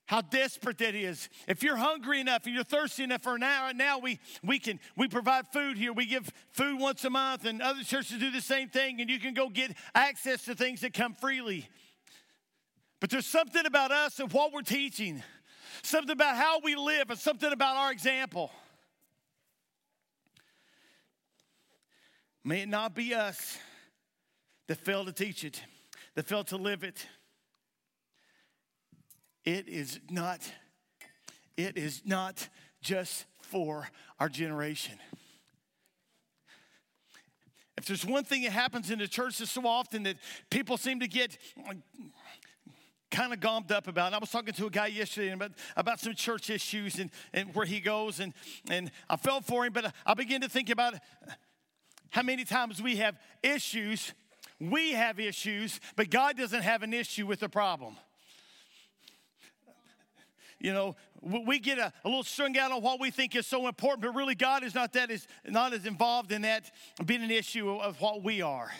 how 0.08 0.22
desperate 0.22 0.78
that 0.78 0.94
is. 0.94 1.28
If 1.46 1.62
you're 1.62 1.76
hungry 1.76 2.18
enough 2.18 2.46
and 2.46 2.54
you're 2.54 2.64
thirsty 2.64 3.04
enough 3.04 3.22
for 3.22 3.38
now, 3.38 3.66
right 3.66 3.76
now 3.76 3.98
we, 3.98 4.18
we 4.42 4.58
can 4.58 4.80
we 4.96 5.06
provide 5.06 5.46
food 5.52 5.76
here. 5.76 5.92
We 5.92 6.06
give 6.06 6.32
food 6.50 6.80
once 6.80 7.04
a 7.04 7.10
month, 7.10 7.44
and 7.44 7.60
other 7.60 7.82
churches 7.82 8.18
do 8.18 8.30
the 8.30 8.40
same 8.40 8.70
thing, 8.70 9.02
and 9.02 9.10
you 9.10 9.20
can 9.20 9.34
go 9.34 9.50
get 9.50 9.76
access 9.94 10.46
to 10.46 10.54
things 10.54 10.80
that 10.80 10.94
come 10.94 11.14
freely. 11.14 11.68
But 13.00 13.10
there's 13.10 13.26
something 13.26 13.66
about 13.66 13.92
us 13.92 14.18
and 14.18 14.32
what 14.32 14.50
we're 14.50 14.62
teaching, 14.62 15.22
something 15.82 16.10
about 16.10 16.36
how 16.36 16.60
we 16.64 16.74
live, 16.74 17.10
and 17.10 17.18
something 17.18 17.52
about 17.52 17.76
our 17.76 17.92
example. 17.92 18.50
May 22.44 22.62
it 22.62 22.68
not 22.70 22.94
be 22.94 23.12
us 23.12 23.58
that 24.68 24.78
fail 24.78 25.04
to 25.04 25.12
teach 25.12 25.44
it, 25.44 25.62
that 26.14 26.24
fail 26.24 26.44
to 26.44 26.56
live 26.56 26.82
it. 26.82 27.06
It 29.48 29.66
is 29.66 29.98
not, 30.10 30.40
it 31.56 31.78
is 31.78 32.02
not 32.04 32.50
just 32.82 33.24
for 33.40 33.88
our 34.20 34.28
generation. 34.28 34.98
If 37.78 37.86
there's 37.86 38.04
one 38.04 38.24
thing 38.24 38.42
that 38.42 38.52
happens 38.52 38.90
in 38.90 38.98
the 38.98 39.08
church 39.08 39.36
so 39.36 39.66
often 39.66 40.02
that 40.02 40.16
people 40.50 40.76
seem 40.76 41.00
to 41.00 41.08
get 41.08 41.38
kind 43.10 43.32
of 43.32 43.40
gummed 43.40 43.72
up 43.72 43.88
about. 43.88 44.12
I 44.12 44.18
was 44.18 44.30
talking 44.30 44.52
to 44.52 44.66
a 44.66 44.70
guy 44.70 44.88
yesterday 44.88 45.30
about, 45.30 45.52
about 45.78 45.98
some 45.98 46.12
church 46.12 46.50
issues 46.50 46.98
and, 46.98 47.10
and 47.32 47.54
where 47.54 47.64
he 47.64 47.80
goes, 47.80 48.20
and, 48.20 48.34
and 48.68 48.90
I 49.08 49.16
felt 49.16 49.46
for 49.46 49.64
him, 49.64 49.72
but 49.72 49.94
I 50.04 50.12
began 50.12 50.42
to 50.42 50.50
think 50.50 50.68
about 50.68 50.92
how 52.10 52.20
many 52.20 52.44
times 52.44 52.82
we 52.82 52.96
have 52.96 53.18
issues. 53.42 54.12
We 54.60 54.92
have 54.92 55.18
issues, 55.18 55.80
but 55.96 56.10
God 56.10 56.36
doesn't 56.36 56.64
have 56.64 56.82
an 56.82 56.92
issue 56.92 57.26
with 57.26 57.40
the 57.40 57.48
problem 57.48 57.96
you 60.60 60.72
know, 60.72 60.96
we 61.22 61.60
get 61.60 61.78
a, 61.78 61.92
a, 62.04 62.08
little 62.08 62.24
strung 62.24 62.56
out 62.58 62.72
on 62.72 62.82
what 62.82 63.00
we 63.00 63.10
think 63.10 63.36
is 63.36 63.46
so 63.46 63.68
important, 63.68 64.02
but 64.02 64.14
really 64.14 64.34
God 64.34 64.64
is 64.64 64.74
not 64.74 64.92
that 64.94 65.10
is 65.10 65.26
not 65.46 65.72
as 65.72 65.86
involved 65.86 66.32
in 66.32 66.42
that 66.42 66.70
being 67.04 67.22
an 67.22 67.30
issue 67.30 67.70
of, 67.70 68.00
what 68.00 68.22
we 68.24 68.42
are. 68.42 68.70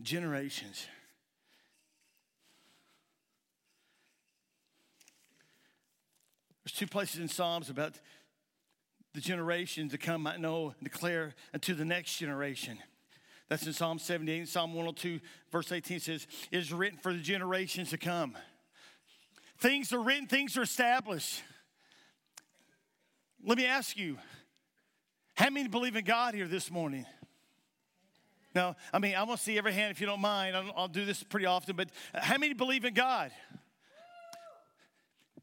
Generations. 0.00 0.86
There's 6.64 6.72
two 6.72 6.86
places 6.86 7.20
in 7.20 7.28
Psalms 7.28 7.68
about 7.68 7.94
the 9.12 9.20
generations 9.20 9.92
to 9.92 9.98
come 9.98 10.22
might 10.22 10.40
know 10.40 10.74
and 10.78 10.84
declare 10.84 11.34
unto 11.52 11.74
the 11.74 11.84
next 11.84 12.16
generation. 12.16 12.78
That's 13.48 13.66
in 13.66 13.72
Psalm 13.72 13.98
78. 13.98 14.48
Psalm 14.48 14.72
102, 14.74 15.20
verse 15.52 15.70
18 15.70 16.00
says, 16.00 16.26
It 16.50 16.58
is 16.58 16.72
written 16.72 16.98
for 16.98 17.12
the 17.12 17.18
generations 17.18 17.90
to 17.90 17.98
come. 17.98 18.36
Things 19.58 19.92
are 19.92 20.00
written, 20.00 20.26
things 20.26 20.56
are 20.56 20.62
established. 20.62 21.42
Let 23.44 23.58
me 23.58 23.66
ask 23.66 23.96
you, 23.96 24.18
how 25.34 25.50
many 25.50 25.68
believe 25.68 25.96
in 25.96 26.04
God 26.04 26.34
here 26.34 26.48
this 26.48 26.70
morning? 26.70 27.06
Now, 28.54 28.76
I 28.92 28.98
mean, 29.00 29.16
I 29.16 29.22
want 29.24 29.38
to 29.38 29.44
see 29.44 29.58
every 29.58 29.72
hand 29.72 29.90
if 29.90 30.00
you 30.00 30.06
don't 30.06 30.20
mind. 30.20 30.56
I'll, 30.76 30.88
do 30.88 31.04
this 31.04 31.22
pretty 31.24 31.46
often, 31.46 31.74
but 31.74 31.88
how 32.14 32.38
many 32.38 32.54
believe 32.54 32.84
in 32.84 32.94
God? 32.94 33.32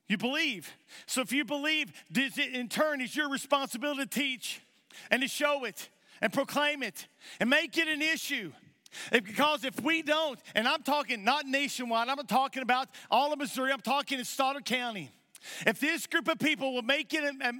You 0.08 0.18
believe. 0.18 0.72
So 1.06 1.22
if 1.22 1.32
you 1.32 1.46
believe, 1.46 1.92
this 2.10 2.38
in 2.38 2.70
turn 2.70 3.02
is 3.02 3.16
your 3.16 3.30
responsibility 3.30 4.04
to 4.04 4.08
teach 4.08 4.62
and 5.10 5.22
to 5.22 5.28
show 5.28 5.66
it 5.66 5.90
and 6.22 6.32
proclaim 6.32 6.84
it 6.84 7.08
and 7.40 7.50
make 7.50 7.78
it 7.78 7.88
an 7.88 8.02
issue. 8.02 8.52
Because 9.12 9.64
if 9.64 9.82
we 9.82 10.02
don't, 10.02 10.40
and 10.54 10.68
I'm 10.68 10.84
talking 10.84 11.24
not 11.24 11.46
nationwide, 11.46 12.10
I'm 12.10 12.18
talking 12.28 12.62
about 12.62 12.90
all 13.10 13.32
of 13.32 13.40
Missouri, 13.40 13.72
I'm 13.72 13.80
talking 13.82 14.20
in 14.20 14.26
Stoddard 14.26 14.66
County. 14.66 15.12
If 15.66 15.80
this 15.80 16.08
group 16.08 16.28
of 16.28 16.40
people 16.40 16.74
will 16.74 16.82
make 16.82 17.14
it 17.14 17.24
a, 17.24 17.54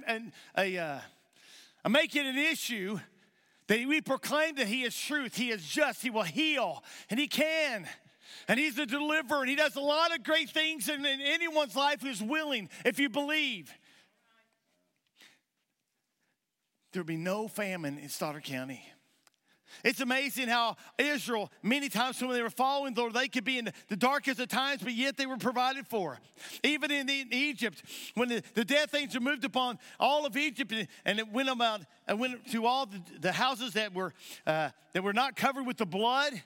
a, 0.56 0.76
a, 0.76 1.02
a 1.84 1.88
make 1.88 2.14
it 2.14 2.26
an 2.26 2.36
issue, 2.36 3.00
that 3.68 3.86
we 3.86 4.00
proclaim 4.00 4.56
that 4.56 4.66
He 4.66 4.82
is 4.82 4.94
truth, 4.94 5.34
He 5.36 5.50
is 5.50 5.64
just, 5.64 6.02
He 6.02 6.10
will 6.10 6.22
heal, 6.22 6.84
and 7.10 7.18
He 7.18 7.28
can. 7.28 7.86
And 8.48 8.58
He's 8.58 8.78
a 8.78 8.86
deliverer, 8.86 9.40
and 9.40 9.48
He 9.48 9.56
does 9.56 9.76
a 9.76 9.80
lot 9.80 10.14
of 10.14 10.22
great 10.22 10.50
things 10.50 10.88
in, 10.88 11.04
in 11.04 11.20
anyone's 11.20 11.74
life 11.74 12.02
who's 12.02 12.22
willing, 12.22 12.68
if 12.84 12.98
you 12.98 13.08
believe. 13.08 13.72
There'd 16.92 17.06
be 17.06 17.16
no 17.16 17.48
famine 17.48 17.98
in 17.98 18.08
Stoddard 18.08 18.44
County. 18.44 18.84
It's 19.84 20.00
amazing 20.00 20.48
how 20.48 20.76
Israel, 20.98 21.50
many 21.62 21.88
times 21.88 22.20
when 22.20 22.32
they 22.32 22.42
were 22.42 22.50
following 22.50 22.94
the 22.94 23.00
Lord, 23.00 23.14
they 23.14 23.28
could 23.28 23.44
be 23.44 23.58
in 23.58 23.72
the 23.88 23.96
darkest 23.96 24.38
of 24.38 24.48
times, 24.48 24.82
but 24.82 24.92
yet 24.92 25.16
they 25.16 25.26
were 25.26 25.38
provided 25.38 25.86
for. 25.86 26.18
Even 26.62 26.90
in, 26.90 27.08
Egypt, 27.08 27.82
when 28.14 28.28
the, 28.28 28.42
the 28.54 28.64
death 28.64 28.94
angel 28.94 29.22
moved 29.22 29.44
upon 29.44 29.78
all 29.98 30.26
of 30.26 30.36
Egypt 30.36 30.72
and 31.04 31.18
it 31.18 31.28
went 31.32 31.48
about 31.48 31.80
and 32.06 32.20
went 32.20 32.50
to 32.52 32.66
all 32.66 32.86
the, 32.86 33.00
the 33.20 33.32
houses 33.32 33.72
that 33.72 33.94
were 33.94 34.12
uh, 34.46 34.70
that 34.92 35.02
were 35.02 35.12
not 35.12 35.36
covered 35.36 35.66
with 35.66 35.78
the 35.78 35.86
blood, 35.86 36.40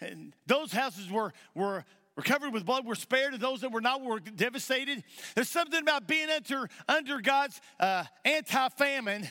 and 0.00 0.34
those 0.46 0.72
houses 0.72 1.10
were 1.10 1.32
were 1.54 1.84
covered 2.24 2.52
with 2.52 2.66
blood, 2.66 2.84
were 2.84 2.96
spared, 2.96 3.32
and 3.32 3.42
those 3.42 3.60
that 3.60 3.70
were 3.70 3.80
not 3.80 4.02
were 4.02 4.18
devastated. 4.18 5.04
There's 5.34 5.48
something 5.48 5.80
about 5.80 6.08
being 6.08 6.28
under, 6.28 6.68
under 6.88 7.20
God's 7.20 7.60
uh, 7.78 8.04
anti 8.24 8.68
famine 8.70 9.28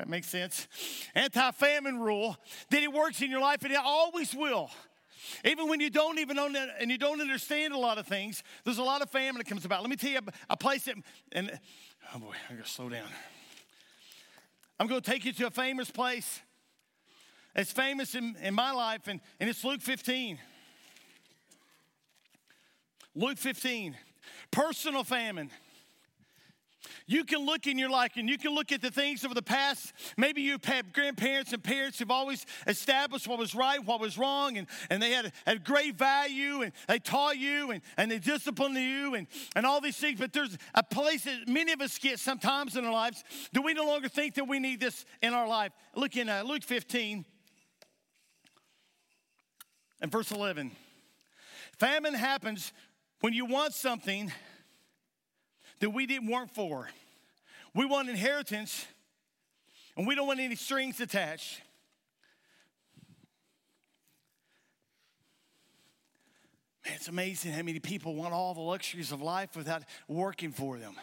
that 0.00 0.08
makes 0.08 0.28
sense. 0.28 0.66
Anti 1.14 1.50
famine 1.52 2.00
rule 2.00 2.34
that 2.70 2.82
it 2.82 2.90
works 2.90 3.20
in 3.20 3.30
your 3.30 3.40
life 3.40 3.62
and 3.62 3.72
it 3.72 3.78
always 3.78 4.34
will. 4.34 4.70
Even 5.44 5.68
when 5.68 5.78
you 5.78 5.90
don't 5.90 6.18
even 6.18 6.38
own 6.38 6.56
and 6.56 6.90
you 6.90 6.96
don't 6.96 7.20
understand 7.20 7.74
a 7.74 7.78
lot 7.78 7.98
of 7.98 8.06
things, 8.06 8.42
there's 8.64 8.78
a 8.78 8.82
lot 8.82 9.02
of 9.02 9.10
famine 9.10 9.36
that 9.36 9.46
comes 9.46 9.66
about. 9.66 9.82
Let 9.82 9.90
me 9.90 9.96
tell 9.96 10.10
you 10.10 10.20
a, 10.48 10.56
place 10.56 10.84
that, 10.84 10.96
and 11.32 11.50
oh 12.14 12.18
boy, 12.18 12.32
I 12.48 12.54
gotta 12.54 12.66
slow 12.66 12.88
down. 12.88 13.08
I'm 14.78 14.86
gonna 14.86 15.02
take 15.02 15.26
you 15.26 15.34
to 15.34 15.48
a 15.48 15.50
famous 15.50 15.90
place. 15.90 16.40
It's 17.54 17.70
famous 17.70 18.14
in, 18.14 18.36
in 18.42 18.54
my 18.54 18.70
life, 18.70 19.06
and, 19.06 19.20
and 19.38 19.50
it's 19.50 19.62
Luke 19.62 19.82
15. 19.82 20.38
Luke 23.14 23.36
15. 23.36 23.96
Personal 24.50 25.04
famine. 25.04 25.50
You 27.10 27.24
can 27.24 27.44
look 27.44 27.66
in 27.66 27.76
your 27.76 27.90
life 27.90 28.12
and 28.14 28.28
you 28.28 28.38
can 28.38 28.54
look 28.54 28.70
at 28.70 28.80
the 28.80 28.90
things 28.92 29.24
of 29.24 29.34
the 29.34 29.42
past. 29.42 29.92
Maybe 30.16 30.42
you've 30.42 30.62
grandparents 30.92 31.52
and 31.52 31.60
parents 31.60 31.98
who've 31.98 32.08
always 32.08 32.46
established 32.68 33.26
what 33.26 33.36
was 33.36 33.52
right, 33.52 33.84
what 33.84 34.00
was 34.00 34.16
wrong, 34.16 34.56
and, 34.56 34.68
and 34.90 35.02
they 35.02 35.10
had, 35.10 35.32
had 35.44 35.64
great 35.64 35.96
value 35.96 36.62
and 36.62 36.72
they 36.86 37.00
taught 37.00 37.36
you 37.36 37.72
and, 37.72 37.82
and 37.96 38.12
they 38.12 38.20
disciplined 38.20 38.76
you 38.76 39.16
and, 39.16 39.26
and 39.56 39.66
all 39.66 39.80
these 39.80 39.96
things. 39.96 40.20
But 40.20 40.32
there's 40.32 40.56
a 40.72 40.84
place 40.84 41.24
that 41.24 41.48
many 41.48 41.72
of 41.72 41.80
us 41.80 41.98
get 41.98 42.20
sometimes 42.20 42.76
in 42.76 42.84
our 42.84 42.92
lives 42.92 43.24
Do 43.52 43.60
we 43.60 43.74
no 43.74 43.86
longer 43.86 44.08
think 44.08 44.36
that 44.36 44.46
we 44.46 44.60
need 44.60 44.78
this 44.78 45.04
in 45.20 45.34
our 45.34 45.48
life. 45.48 45.72
Look 45.96 46.16
in 46.16 46.28
uh, 46.28 46.44
Luke 46.46 46.62
15 46.62 47.24
and 50.00 50.12
verse 50.12 50.30
11. 50.30 50.70
Famine 51.76 52.14
happens 52.14 52.72
when 53.20 53.32
you 53.32 53.46
want 53.46 53.74
something 53.74 54.30
that 55.80 55.90
we 55.90 56.06
didn't 56.06 56.30
work 56.30 56.50
for. 56.54 56.88
We 57.74 57.84
want 57.86 58.08
inheritance, 58.08 58.86
and 59.96 60.06
we 60.06 60.14
don't 60.14 60.26
want 60.26 60.40
any 60.40 60.56
strings 60.56 61.00
attached. 61.00 61.60
Man, 66.84 66.94
it's 66.96 67.08
amazing 67.08 67.52
how 67.52 67.62
many 67.62 67.78
people 67.78 68.14
want 68.14 68.34
all 68.34 68.54
the 68.54 68.60
luxuries 68.60 69.12
of 69.12 69.22
life 69.22 69.54
without 69.54 69.82
working 70.08 70.50
for 70.50 70.78
them. 70.78 70.94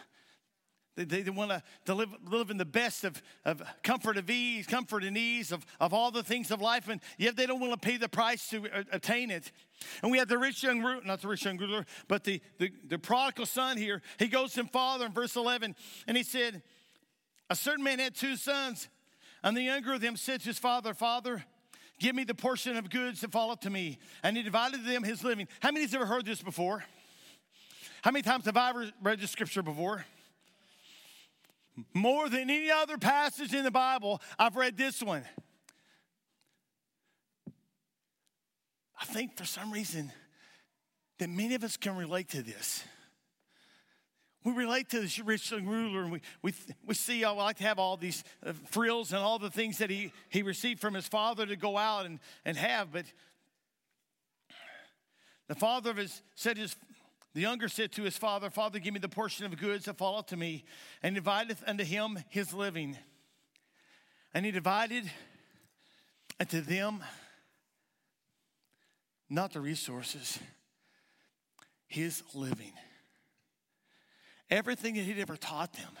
They, 0.98 1.04
they, 1.04 1.22
they 1.22 1.30
want 1.30 1.52
to 1.84 1.94
live, 1.94 2.08
live 2.28 2.50
in 2.50 2.56
the 2.56 2.64
best 2.64 3.04
of, 3.04 3.22
of 3.44 3.62
comfort 3.84 4.16
of 4.16 4.28
ease, 4.28 4.66
comfort 4.66 5.04
and 5.04 5.16
ease 5.16 5.52
of, 5.52 5.64
of 5.78 5.94
all 5.94 6.10
the 6.10 6.24
things 6.24 6.50
of 6.50 6.60
life, 6.60 6.88
and 6.88 7.00
yet 7.16 7.36
they 7.36 7.46
don't 7.46 7.60
want 7.60 7.72
to 7.72 7.78
pay 7.78 7.98
the 7.98 8.08
price 8.08 8.48
to 8.48 8.64
uh, 8.68 8.82
attain 8.90 9.30
it. 9.30 9.52
And 10.02 10.10
we 10.10 10.18
have 10.18 10.26
the 10.26 10.38
rich 10.38 10.64
young 10.64 10.82
ruler, 10.82 11.00
not 11.04 11.22
the 11.22 11.28
rich 11.28 11.44
young 11.44 11.56
ruler, 11.56 11.86
but 12.08 12.24
the, 12.24 12.40
the, 12.58 12.72
the 12.88 12.98
prodigal 12.98 13.46
son 13.46 13.76
here. 13.76 14.02
He 14.18 14.26
goes 14.26 14.54
to 14.54 14.60
him, 14.60 14.66
father, 14.66 15.06
in 15.06 15.12
verse 15.12 15.36
11, 15.36 15.76
and 16.08 16.16
he 16.16 16.24
said, 16.24 16.62
A 17.48 17.54
certain 17.54 17.84
man 17.84 18.00
had 18.00 18.16
two 18.16 18.34
sons, 18.34 18.88
and 19.44 19.56
the 19.56 19.62
younger 19.62 19.94
of 19.94 20.00
them 20.00 20.16
said 20.16 20.40
to 20.40 20.46
his 20.46 20.58
father, 20.58 20.94
Father, 20.94 21.44
give 22.00 22.16
me 22.16 22.24
the 22.24 22.34
portion 22.34 22.76
of 22.76 22.90
goods 22.90 23.20
that 23.20 23.30
fall 23.30 23.54
to 23.54 23.70
me. 23.70 23.98
And 24.24 24.36
he 24.36 24.42
divided 24.42 24.84
them 24.84 25.04
his 25.04 25.22
living. 25.22 25.46
How 25.60 25.70
many 25.70 25.82
has 25.82 25.94
ever 25.94 26.06
heard 26.06 26.26
this 26.26 26.42
before? 26.42 26.82
How 28.02 28.10
many 28.10 28.22
times 28.22 28.46
have 28.46 28.56
I 28.56 28.90
read 29.00 29.20
this 29.20 29.30
scripture 29.30 29.62
before? 29.62 30.04
More 31.94 32.28
than 32.28 32.50
any 32.50 32.70
other 32.70 32.98
passage 32.98 33.54
in 33.54 33.64
the 33.64 33.70
Bible, 33.70 34.20
I've 34.38 34.56
read 34.56 34.76
this 34.76 35.02
one. 35.02 35.24
I 39.00 39.04
think 39.04 39.36
for 39.36 39.44
some 39.44 39.70
reason 39.70 40.12
that 41.18 41.30
many 41.30 41.54
of 41.54 41.64
us 41.64 41.76
can 41.76 41.96
relate 41.96 42.28
to 42.30 42.42
this. 42.42 42.84
We 44.44 44.52
relate 44.52 44.88
to 44.90 45.00
this 45.00 45.18
rich 45.18 45.50
young 45.50 45.66
ruler, 45.66 46.02
and 46.02 46.12
we, 46.12 46.20
we, 46.42 46.54
we 46.86 46.94
see, 46.94 47.24
I 47.24 47.30
like 47.30 47.58
to 47.58 47.64
have 47.64 47.78
all 47.78 47.96
these 47.96 48.22
uh, 48.44 48.52
frills 48.70 49.12
and 49.12 49.20
all 49.20 49.38
the 49.38 49.50
things 49.50 49.78
that 49.78 49.90
he, 49.90 50.12
he 50.28 50.42
received 50.42 50.80
from 50.80 50.94
his 50.94 51.06
father 51.06 51.44
to 51.44 51.56
go 51.56 51.76
out 51.76 52.06
and, 52.06 52.20
and 52.44 52.56
have. 52.56 52.92
But 52.92 53.04
the 55.48 55.54
father 55.54 55.90
of 55.90 55.96
his 55.96 56.22
said, 56.34 56.56
his, 56.56 56.76
the 57.38 57.42
younger 57.42 57.68
said 57.68 57.92
to 57.92 58.02
his 58.02 58.18
father, 58.18 58.50
Father, 58.50 58.80
give 58.80 58.92
me 58.92 58.98
the 58.98 59.08
portion 59.08 59.46
of 59.46 59.56
goods 59.56 59.84
that 59.84 59.96
falleth 59.96 60.26
to 60.26 60.36
me, 60.36 60.64
and 61.04 61.14
divideth 61.14 61.62
unto 61.68 61.84
him 61.84 62.18
his 62.30 62.52
living. 62.52 62.98
And 64.34 64.44
he 64.44 64.50
divided 64.50 65.08
unto 66.40 66.60
them 66.60 66.98
not 69.30 69.52
the 69.52 69.60
resources, 69.60 70.40
his 71.86 72.24
living. 72.34 72.72
Everything 74.50 74.94
that 74.94 75.02
he'd 75.02 75.20
ever 75.20 75.36
taught 75.36 75.74
them. 75.74 75.92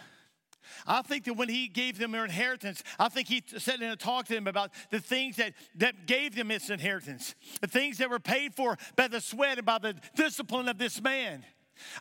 I 0.86 1.02
think 1.02 1.24
that 1.24 1.34
when 1.34 1.48
he 1.48 1.68
gave 1.68 1.98
them 1.98 2.12
their 2.12 2.24
inheritance, 2.24 2.82
I 2.98 3.08
think 3.08 3.28
he 3.28 3.42
sat 3.58 3.76
in 3.76 3.88
and 3.88 3.98
talked 3.98 4.28
to 4.28 4.34
them 4.34 4.46
about 4.46 4.72
the 4.90 5.00
things 5.00 5.36
that, 5.36 5.54
that 5.76 6.06
gave 6.06 6.34
them 6.34 6.50
its 6.50 6.70
inheritance, 6.70 7.34
the 7.60 7.66
things 7.66 7.98
that 7.98 8.10
were 8.10 8.18
paid 8.18 8.54
for 8.54 8.76
by 8.96 9.08
the 9.08 9.20
sweat 9.20 9.58
and 9.58 9.66
by 9.66 9.78
the 9.78 9.94
discipline 10.14 10.68
of 10.68 10.78
this 10.78 11.00
man. 11.00 11.44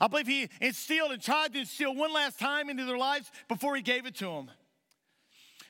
I 0.02 0.08
believe 0.08 0.28
he 0.28 0.50
instilled 0.60 1.12
and 1.12 1.22
tried 1.22 1.54
to 1.54 1.60
instill 1.60 1.94
one 1.96 2.14
last 2.14 2.40
time 2.40 2.70
into 2.70 2.86
their 2.86 2.98
lives 2.98 3.32
before 3.48 3.76
he 3.76 3.82
gave 3.82 4.06
it 4.06 4.16
to 4.16 4.26
them. 4.26 4.52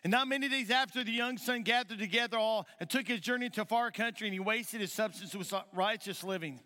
And 0.04 0.12
not 0.12 0.28
many 0.28 0.48
days 0.48 0.70
after, 0.70 1.04
the 1.04 1.12
young 1.12 1.38
son 1.38 1.64
gathered 1.64 2.00
together 2.00 2.38
all 2.38 2.68
and 2.80 2.90
took 2.90 3.08
his 3.08 3.20
journey 3.20 3.50
to 3.50 3.64
a 3.64 3.66
far 3.66 3.92
country, 3.92 4.28
and 4.28 4.34
he 4.34 4.40
wasted 4.40 4.80
his 4.80 4.94
substance 4.94 5.36
with 5.36 5.54
righteous 5.74 6.24
living. 6.24 6.62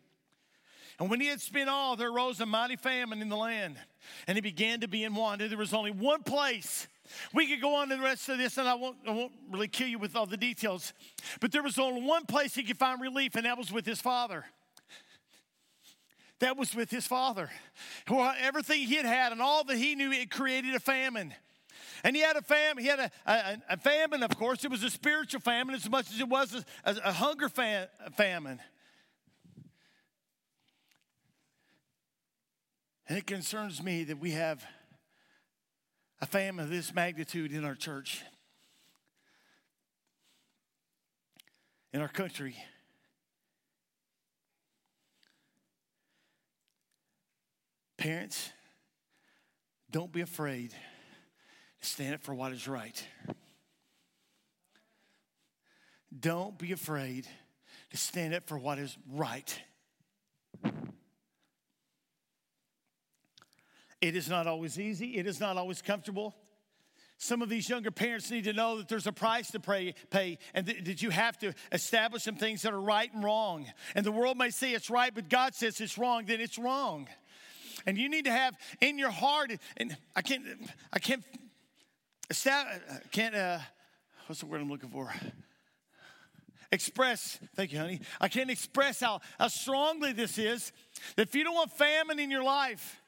And 1.02 1.10
when 1.10 1.20
he 1.20 1.26
had 1.26 1.42
spent 1.42 1.68
all, 1.68 1.96
there 1.96 2.12
arose 2.12 2.40
a 2.42 2.46
mighty 2.46 2.76
famine 2.76 3.24
in 3.24 3.30
the 3.30 3.36
land, 3.36 3.76
and 4.28 4.38
he 4.38 4.42
began 4.42 4.82
to 4.82 4.88
be 4.88 5.04
in 5.04 5.16
want. 5.16 5.40
There 5.40 5.58
was 5.58 5.74
only 5.74 5.90
one 5.90 6.22
place. 6.22 6.88
We 7.34 7.48
could 7.48 7.60
go 7.60 7.74
on 7.74 7.90
to 7.90 7.96
the 7.96 8.04
rest 8.04 8.30
of 8.30 8.38
this, 8.38 8.60
and 8.60 8.70
I 8.70 8.76
won't, 8.76 8.98
I 9.08 9.10
won't 9.10 9.32
really 9.50 9.68
kill 9.68 9.88
you 9.88 9.98
with 9.98 10.16
all 10.16 10.28
the 10.28 10.38
details. 10.38 10.94
But 11.40 11.52
there 11.52 11.64
was 11.64 11.80
only 11.80 12.04
one 12.04 12.28
place 12.28 12.54
he 12.54 12.62
could 12.62 12.78
find 12.78 13.02
relief, 13.02 13.36
and 13.36 13.48
that 13.48 13.58
was 13.58 13.72
with 13.72 13.84
his 13.84 14.00
father. 14.00 14.46
That 16.38 16.56
was 16.56 16.76
with 16.76 16.92
his 16.92 17.08
father. 17.08 17.50
Everything 18.40 18.82
he 18.82 18.94
had 18.94 19.06
had 19.06 19.32
and 19.32 19.42
all 19.42 19.64
that 19.64 19.78
he 19.78 19.96
knew, 19.96 20.12
it 20.12 20.30
created 20.30 20.76
a 20.76 20.80
famine. 20.80 21.34
And 22.04 22.16
he 22.16 22.22
had 22.22 22.36
a 22.36 22.44
famine. 22.44 22.84
He 22.84 22.90
had 22.92 23.00
a, 23.00 23.12
a, 23.26 23.58
a, 23.70 23.78
famine, 23.78 24.22
of 24.22 24.38
course. 24.38 24.64
It 24.64 24.70
was 24.70 24.84
a 24.84 24.90
spiritual 24.92 25.42
famine 25.42 25.74
as 25.74 25.90
much 25.90 26.12
as 26.14 26.20
it 26.20 26.30
was 26.30 26.64
a, 26.86 26.96
a 27.04 27.12
hunger 27.12 27.50
fam- 27.50 27.88
famine. 28.16 28.60
And 33.08 33.18
it 33.18 33.26
concerns 33.28 33.82
me 33.82 34.04
that 34.06 34.20
we 34.20 34.32
have 34.32 34.64
a 36.22 36.26
famine 36.26 36.64
of 36.64 36.72
this 36.72 36.94
magnitude 36.94 37.52
in 37.52 37.66
our 37.66 37.76
church, 37.76 38.24
in 41.92 42.02
our 42.02 42.08
country. 42.08 42.56
Parents, 47.98 48.50
don't 49.92 50.12
be 50.12 50.22
afraid 50.22 50.72
to 50.72 50.78
Stand 51.82 52.14
up 52.14 52.22
for 52.22 52.36
what 52.36 52.52
is 52.52 52.68
right. 52.68 53.04
Don't 56.18 56.58
be 56.58 56.72
afraid 56.72 57.26
to 57.90 57.98
stand 57.98 58.36
up 58.36 58.48
for 58.48 58.58
what 58.58 58.78
is 58.78 58.96
right. 59.12 59.60
It 64.02 64.16
is 64.16 64.30
not 64.30 64.48
always 64.48 64.80
easy, 64.80 65.18
it 65.18 65.28
is 65.28 65.40
not 65.40 65.58
always 65.58 65.82
comfortable. 65.82 66.36
Some 67.18 67.44
of 67.44 67.50
these 67.50 67.70
younger 67.70 67.92
parents 67.92 68.32
need 68.32 68.46
to 68.46 68.54
know 68.54 68.80
that 68.80 68.88
there's 68.88 69.06
a 69.06 69.12
price 69.12 69.52
to 69.52 69.60
pay, 69.60 69.94
pay 70.10 70.40
and 70.56 70.66
th- 70.66 70.84
that 70.86 71.04
you 71.04 71.12
have 71.12 71.38
to 71.40 71.54
establish 71.72 72.24
some 72.24 72.36
things 72.36 72.64
that 72.64 72.74
are 72.74 72.82
right 72.82 73.14
and 73.14 73.24
wrong. 73.24 73.68
And 73.94 74.04
the 74.04 74.12
world 74.12 74.40
may 74.40 74.50
say 74.50 74.74
it's 74.74 74.90
right, 74.90 75.14
but 75.14 75.30
God 75.30 75.54
says 75.54 75.80
it's 75.80 76.00
wrong, 76.00 76.26
then 76.26 76.42
it's 76.42 76.58
wrong. 76.58 77.08
And 77.86 77.96
you 77.96 78.10
need 78.10 78.26
to 78.26 78.32
have 78.32 78.56
in 78.80 78.98
your 78.98 79.12
heart, 79.12 79.52
and 79.78 79.96
I 80.16 80.24
can't, 80.24 80.44
I 80.92 80.98
can't 80.98 81.24
can't, 83.12 83.36
uh, 83.36 83.60
what's 84.28 84.40
the 84.40 84.46
word 84.46 84.62
I'm 84.62 84.70
looking 84.70 84.90
for? 84.90 85.14
Express, 86.72 87.38
thank 87.56 87.74
you, 87.74 87.80
honey. 87.80 88.00
I 88.22 88.30
can't 88.30 88.50
express 88.50 89.02
how, 89.02 89.20
how 89.38 89.50
strongly 89.50 90.14
this 90.14 90.38
is 90.38 90.72
that 91.18 91.28
if 91.28 91.36
you 91.36 91.44
don't 91.44 91.56
want 91.56 91.74
famine 91.74 92.20
in 92.20 92.32
your 92.32 92.44
life, 92.44 93.01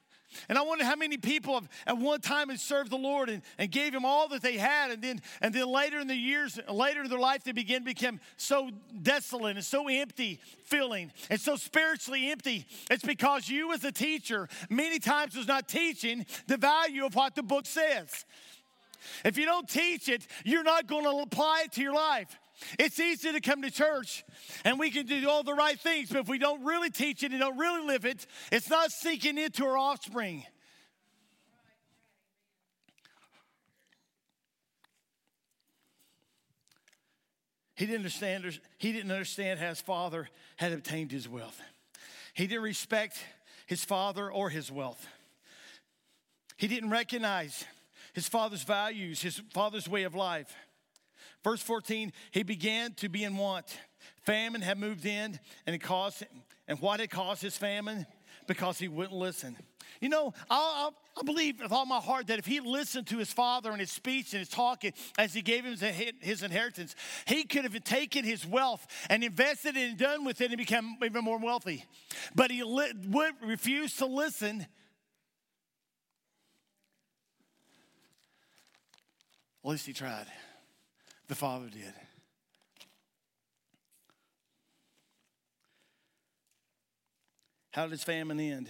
and 0.50 0.58
I 0.58 0.62
wonder 0.62 0.86
how 0.86 0.96
many 0.96 1.18
people 1.18 1.56
have 1.56 1.70
at 1.88 1.98
one 1.98 2.22
time 2.22 2.50
had 2.50 2.60
served 2.60 2.92
the 2.92 2.98
Lord 2.98 3.30
and, 3.30 3.42
and 3.58 3.72
gave 3.72 3.94
him 3.94 4.06
all 4.06 4.28
that 4.30 4.42
they 4.42 4.58
had, 4.58 4.92
and 4.92 5.02
then 5.02 5.22
and 5.42 5.54
then 5.54 5.68
later 5.68 6.00
in 6.00 6.08
the 6.08 6.16
years, 6.16 6.60
later 6.70 7.04
in 7.04 7.10
their 7.10 7.20
life, 7.20 7.44
they 7.44 7.52
begin 7.52 7.82
to 7.82 7.86
become 7.86 8.20
so 8.38 8.70
desolate 9.02 9.56
and 9.56 9.66
so 9.66 9.88
empty 9.88 10.40
feeling 10.64 11.12
and 11.30 11.40
so 11.40 11.56
spiritually 11.56 12.32
empty. 12.32 12.66
It's 12.90 13.04
because 13.04 13.50
you 13.50 13.74
as 13.74 13.84
a 13.84 13.92
teacher 13.92 14.48
many 14.70 15.00
times 15.00 15.36
was 15.36 15.48
not 15.48 15.68
teaching 15.68 16.26
the 16.48 16.58
value 16.58 17.06
of 17.06 17.16
what 17.16 17.36
the 17.36 17.44
book 17.44 17.66
says. 17.66 18.26
If 19.26 19.38
you 19.38 19.46
don't 19.46 19.68
teach 19.68 20.10
it, 20.10 20.26
you're 20.44 20.64
not 20.64 20.88
going 20.88 21.04
to 21.04 21.24
apply 21.24 21.64
it 21.66 21.74
to 21.74 21.82
your 21.82 21.94
life. 21.94 22.40
It's 22.80 23.00
easy 23.00 23.32
to 23.32 23.40
come 23.40 23.62
to 23.62 23.72
church 23.72 24.24
and 24.66 24.80
we 24.80 24.92
can 24.92 25.06
do 25.06 25.30
all 25.30 25.44
the 25.44 25.54
right 25.54 25.80
things, 25.80 26.10
but 26.10 26.20
if 26.20 26.28
we 26.28 26.38
don't 26.38 26.64
really 26.64 26.90
teach 26.90 27.24
it 27.24 27.32
and 27.32 27.40
don't 27.40 27.58
really 27.58 27.86
live 27.86 28.06
it, 28.06 28.26
it's 28.52 28.70
not 28.70 28.92
sinking 28.92 29.38
into 29.38 29.66
our 29.66 29.78
offspring. 29.78 30.44
He 37.76 37.86
didn't 37.86 38.00
understand, 38.00 38.60
he 38.78 38.92
didn't 38.92 39.12
understand 39.12 39.60
how 39.60 39.70
his 39.70 39.82
father 39.82 40.30
had 40.58 40.72
obtained 40.72 41.12
his 41.12 41.28
wealth. 41.28 41.60
He 42.34 42.48
didn't 42.48 42.64
respect 42.64 43.18
his 43.66 43.84
father 43.84 44.32
or 44.32 44.50
his 44.50 44.72
wealth. 44.72 45.08
He 46.58 46.68
didn't 46.68 46.92
recognize 46.92 47.66
his 48.14 48.28
father's 48.28 48.64
values, 48.64 49.22
his 49.22 49.42
father's 49.54 49.90
way 49.90 50.04
of 50.04 50.16
life. 50.16 50.56
Verse 51.44 51.62
14, 51.62 52.14
he 52.32 52.44
began 52.44 52.94
to 52.94 53.10
be 53.10 53.24
in 53.24 53.36
want. 53.38 53.78
Famine 54.22 54.62
had 54.62 54.78
moved 54.78 55.06
in, 55.06 55.40
and 55.66 55.76
it 55.76 55.80
caused, 55.80 56.24
and 56.68 56.80
what 56.80 57.00
had 57.00 57.10
caused 57.10 57.42
his 57.42 57.58
famine? 57.58 58.06
Because 58.48 58.78
he 58.78 58.88
wouldn't 58.88 59.14
listen. 59.14 59.58
You 60.02 60.10
know, 60.10 60.34
I, 60.50 60.90
I, 60.90 61.20
I, 61.20 61.24
believe 61.24 61.62
with 61.62 61.72
all 61.72 61.86
my 61.86 62.00
heart 62.00 62.28
that 62.28 62.40
if 62.40 62.46
he 62.46 62.60
listened 62.60 63.08
to 63.08 63.18
his 63.18 63.32
father 63.32 63.72
and 63.72 63.80
his 63.80 63.92
speech 63.92 64.34
and 64.34 64.40
his 64.40 64.50
talking 64.50 64.92
as 65.18 65.34
he 65.34 65.42
gave 65.42 65.64
him 65.64 65.78
his 66.20 66.44
inheritance, 66.44 66.96
he 67.26 67.46
could 67.46 67.64
have 67.64 67.84
taken 67.86 68.26
his 68.26 68.46
wealth 68.46 68.86
and 69.10 69.24
invested 69.24 69.78
it 69.78 69.90
and 69.90 69.98
done 69.98 70.26
with 70.26 70.42
it 70.42 70.52
and 70.52 70.58
become 70.58 70.98
even 71.04 71.24
more 71.24 71.40
wealthy. 71.40 71.86
But 72.36 72.52
he 72.52 72.64
li- 72.64 72.94
would 73.08 73.36
refuse 73.42 73.96
to 73.98 74.06
listen 74.06 74.66
At 79.64 79.70
least 79.70 79.86
he 79.86 79.94
tried. 79.94 80.28
The 81.34 81.40
Father 81.40 81.68
did. 81.68 81.94
How 87.72 87.86
did 87.86 87.92
his 87.94 88.04
famine 88.04 88.40
end? 88.40 88.70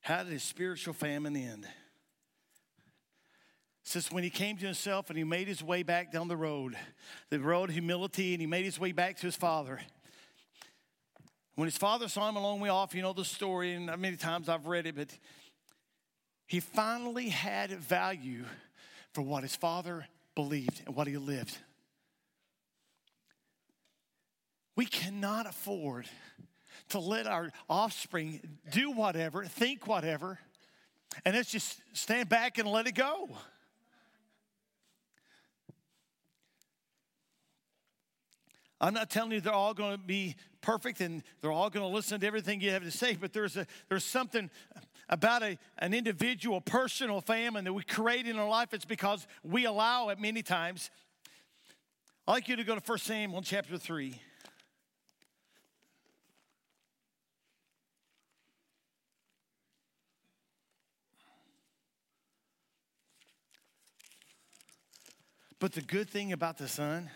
How 0.00 0.22
did 0.22 0.32
his 0.32 0.42
spiritual 0.42 0.94
famine 0.94 1.36
end? 1.36 1.68
Since 3.82 4.10
when 4.10 4.24
he 4.24 4.30
came 4.30 4.56
to 4.56 4.64
himself 4.64 5.10
and 5.10 5.18
he 5.18 5.24
made 5.24 5.48
his 5.48 5.62
way 5.62 5.82
back 5.82 6.10
down 6.10 6.28
the 6.28 6.36
road, 6.38 6.78
the 7.28 7.38
road 7.38 7.70
humility, 7.70 8.32
and 8.32 8.40
he 8.40 8.46
made 8.46 8.64
his 8.64 8.80
way 8.80 8.92
back 8.92 9.18
to 9.18 9.26
his 9.26 9.36
father. 9.36 9.80
When 11.56 11.66
his 11.66 11.76
father 11.76 12.08
saw 12.08 12.26
him 12.26 12.36
a 12.36 12.40
long 12.40 12.58
way 12.60 12.70
off, 12.70 12.94
you 12.94 13.02
know 13.02 13.12
the 13.12 13.22
story, 13.22 13.74
and 13.74 13.84
many 13.98 14.16
times 14.16 14.48
I've 14.48 14.66
read 14.66 14.86
it, 14.86 14.96
but 14.96 15.10
he 16.46 16.60
finally 16.60 17.28
had 17.28 17.70
value 17.72 18.46
for 19.16 19.22
what 19.22 19.42
his 19.42 19.56
father 19.56 20.06
believed 20.34 20.82
and 20.84 20.94
what 20.94 21.06
he 21.06 21.16
lived. 21.16 21.56
We 24.76 24.84
cannot 24.84 25.46
afford 25.46 26.06
to 26.90 26.98
let 26.98 27.26
our 27.26 27.50
offspring 27.66 28.42
do 28.70 28.90
whatever, 28.90 29.46
think 29.46 29.86
whatever, 29.86 30.38
and 31.24 31.34
let's 31.34 31.50
just 31.50 31.80
stand 31.94 32.28
back 32.28 32.58
and 32.58 32.68
let 32.68 32.86
it 32.86 32.94
go. 32.94 33.30
I'm 38.82 38.92
not 38.92 39.08
telling 39.08 39.32
you 39.32 39.40
they're 39.40 39.50
all 39.50 39.72
going 39.72 39.92
to 39.92 40.04
be 40.06 40.36
perfect 40.60 41.00
and 41.00 41.22
they're 41.40 41.50
all 41.50 41.70
going 41.70 41.88
to 41.88 41.94
listen 41.94 42.20
to 42.20 42.26
everything 42.26 42.60
you 42.60 42.72
have 42.72 42.82
to 42.82 42.90
say, 42.90 43.16
but 43.18 43.32
there's, 43.32 43.56
a, 43.56 43.66
there's 43.88 44.04
something 44.04 44.50
about 45.08 45.42
a, 45.42 45.58
an 45.78 45.94
individual, 45.94 46.60
personal 46.60 47.20
famine 47.20 47.64
that 47.64 47.72
we 47.72 47.82
create 47.82 48.26
in 48.26 48.38
our 48.38 48.48
life. 48.48 48.74
It's 48.74 48.84
because 48.84 49.26
we 49.44 49.64
allow 49.64 50.08
it 50.08 50.20
many 50.20 50.42
times. 50.42 50.90
I'd 52.26 52.32
like 52.32 52.48
you 52.48 52.56
to 52.56 52.64
go 52.64 52.74
to 52.74 52.82
1 52.84 52.98
Samuel 52.98 53.42
chapter 53.42 53.78
3. 53.78 54.20
But 65.58 65.72
the 65.72 65.80
good 65.80 66.10
thing 66.10 66.32
about 66.32 66.58
the 66.58 66.68
son, 66.68 67.10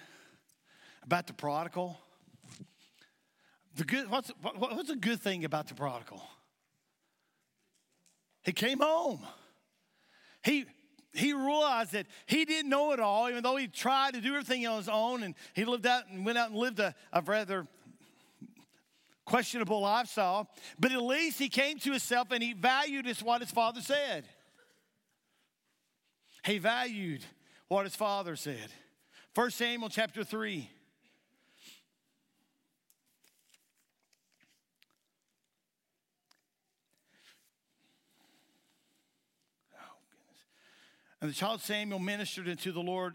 about 1.05 1.27
the 1.27 1.35
prodigal, 1.35 1.99
the 3.77 3.85
good, 3.85 4.11
what's, 4.11 4.31
what's 4.57 4.89
the 4.89 4.97
good 4.97 5.21
thing 5.21 5.45
about 5.45 5.69
the 5.69 5.75
prodigal? 5.75 6.23
He 8.45 8.53
came 8.53 8.79
home. 8.79 9.21
He, 10.43 10.65
he 11.13 11.33
realized 11.33 11.93
that 11.93 12.07
he 12.27 12.45
didn't 12.45 12.71
know 12.71 12.93
it 12.93 13.01
all, 13.01 13.29
even 13.29 13.43
though 13.43 13.57
he 13.57 13.69
tried 13.69 14.15
to 14.15 14.21
do 14.21 14.35
everything 14.35 14.67
on 14.67 14.79
his 14.79 14.89
own 14.89 15.23
and 15.23 15.35
he 15.55 15.65
lived 15.65 15.87
out 15.87 16.05
and 16.11 16.25
went 16.25 16.39
out 16.39 16.51
and 16.51 16.59
lived 16.59 16.81
a, 16.81 16.95
a 17.13 17.21
rather 17.23 17.67
questionable 19.25 19.81
lifestyle. 19.81 20.49
But 20.79 20.93
at 20.93 21.03
least 21.03 21.39
he 21.39 21.49
came 21.49 21.79
to 21.81 21.91
himself 21.91 22.31
and 22.31 22.43
he 22.43 22.53
valued 22.53 23.07
what 23.23 23.41
his 23.41 23.51
father 23.51 23.81
said. 23.81 24.25
He 26.45 26.59
valued 26.59 27.25
what 27.69 27.85
his 27.85 27.95
father 27.95 28.35
said. 28.37 28.73
1 29.35 29.51
Samuel 29.51 29.91
chapter 29.91 30.25
3. 30.25 30.69
And 41.21 41.31
the 41.31 41.35
child 41.35 41.61
Samuel 41.61 41.99
ministered 41.99 42.49
unto 42.49 42.73
the 42.73 42.81
Lord 42.81 43.15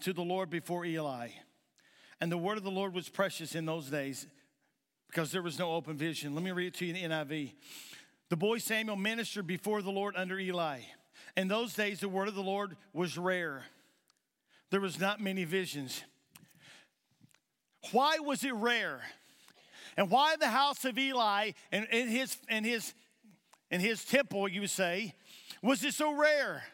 to 0.00 0.12
the 0.12 0.22
Lord 0.22 0.50
before 0.50 0.84
Eli. 0.84 1.28
And 2.20 2.30
the 2.30 2.38
word 2.38 2.58
of 2.58 2.64
the 2.64 2.70
Lord 2.70 2.92
was 2.92 3.08
precious 3.08 3.54
in 3.54 3.66
those 3.66 3.86
days 3.86 4.26
because 5.08 5.30
there 5.30 5.42
was 5.42 5.58
no 5.58 5.72
open 5.72 5.96
vision. 5.96 6.34
Let 6.34 6.42
me 6.42 6.50
read 6.50 6.68
it 6.68 6.74
to 6.74 6.86
you 6.86 6.94
in 6.94 7.10
the 7.10 7.14
NIV. 7.14 7.52
The 8.30 8.36
boy 8.36 8.58
Samuel 8.58 8.96
ministered 8.96 9.46
before 9.46 9.82
the 9.82 9.90
Lord 9.90 10.14
under 10.16 10.38
Eli. 10.38 10.80
In 11.36 11.48
those 11.48 11.74
days, 11.74 12.00
the 12.00 12.08
word 12.08 12.28
of 12.28 12.34
the 12.34 12.42
Lord 12.42 12.76
was 12.92 13.16
rare. 13.16 13.64
There 14.70 14.80
was 14.80 14.98
not 14.98 15.20
many 15.20 15.44
visions. 15.44 16.02
Why 17.90 18.18
was 18.18 18.42
it 18.42 18.54
rare? 18.54 19.02
And 19.96 20.10
why 20.10 20.36
the 20.36 20.48
house 20.48 20.84
of 20.84 20.98
Eli 20.98 21.52
and 21.70 21.86
in 21.92 22.08
his 22.08 22.36
in 22.48 22.64
his 22.64 22.94
in 23.70 23.80
his 23.80 24.04
temple, 24.04 24.48
you 24.48 24.66
say, 24.66 25.14
was 25.62 25.84
it 25.84 25.94
so 25.94 26.14
rare? 26.14 26.64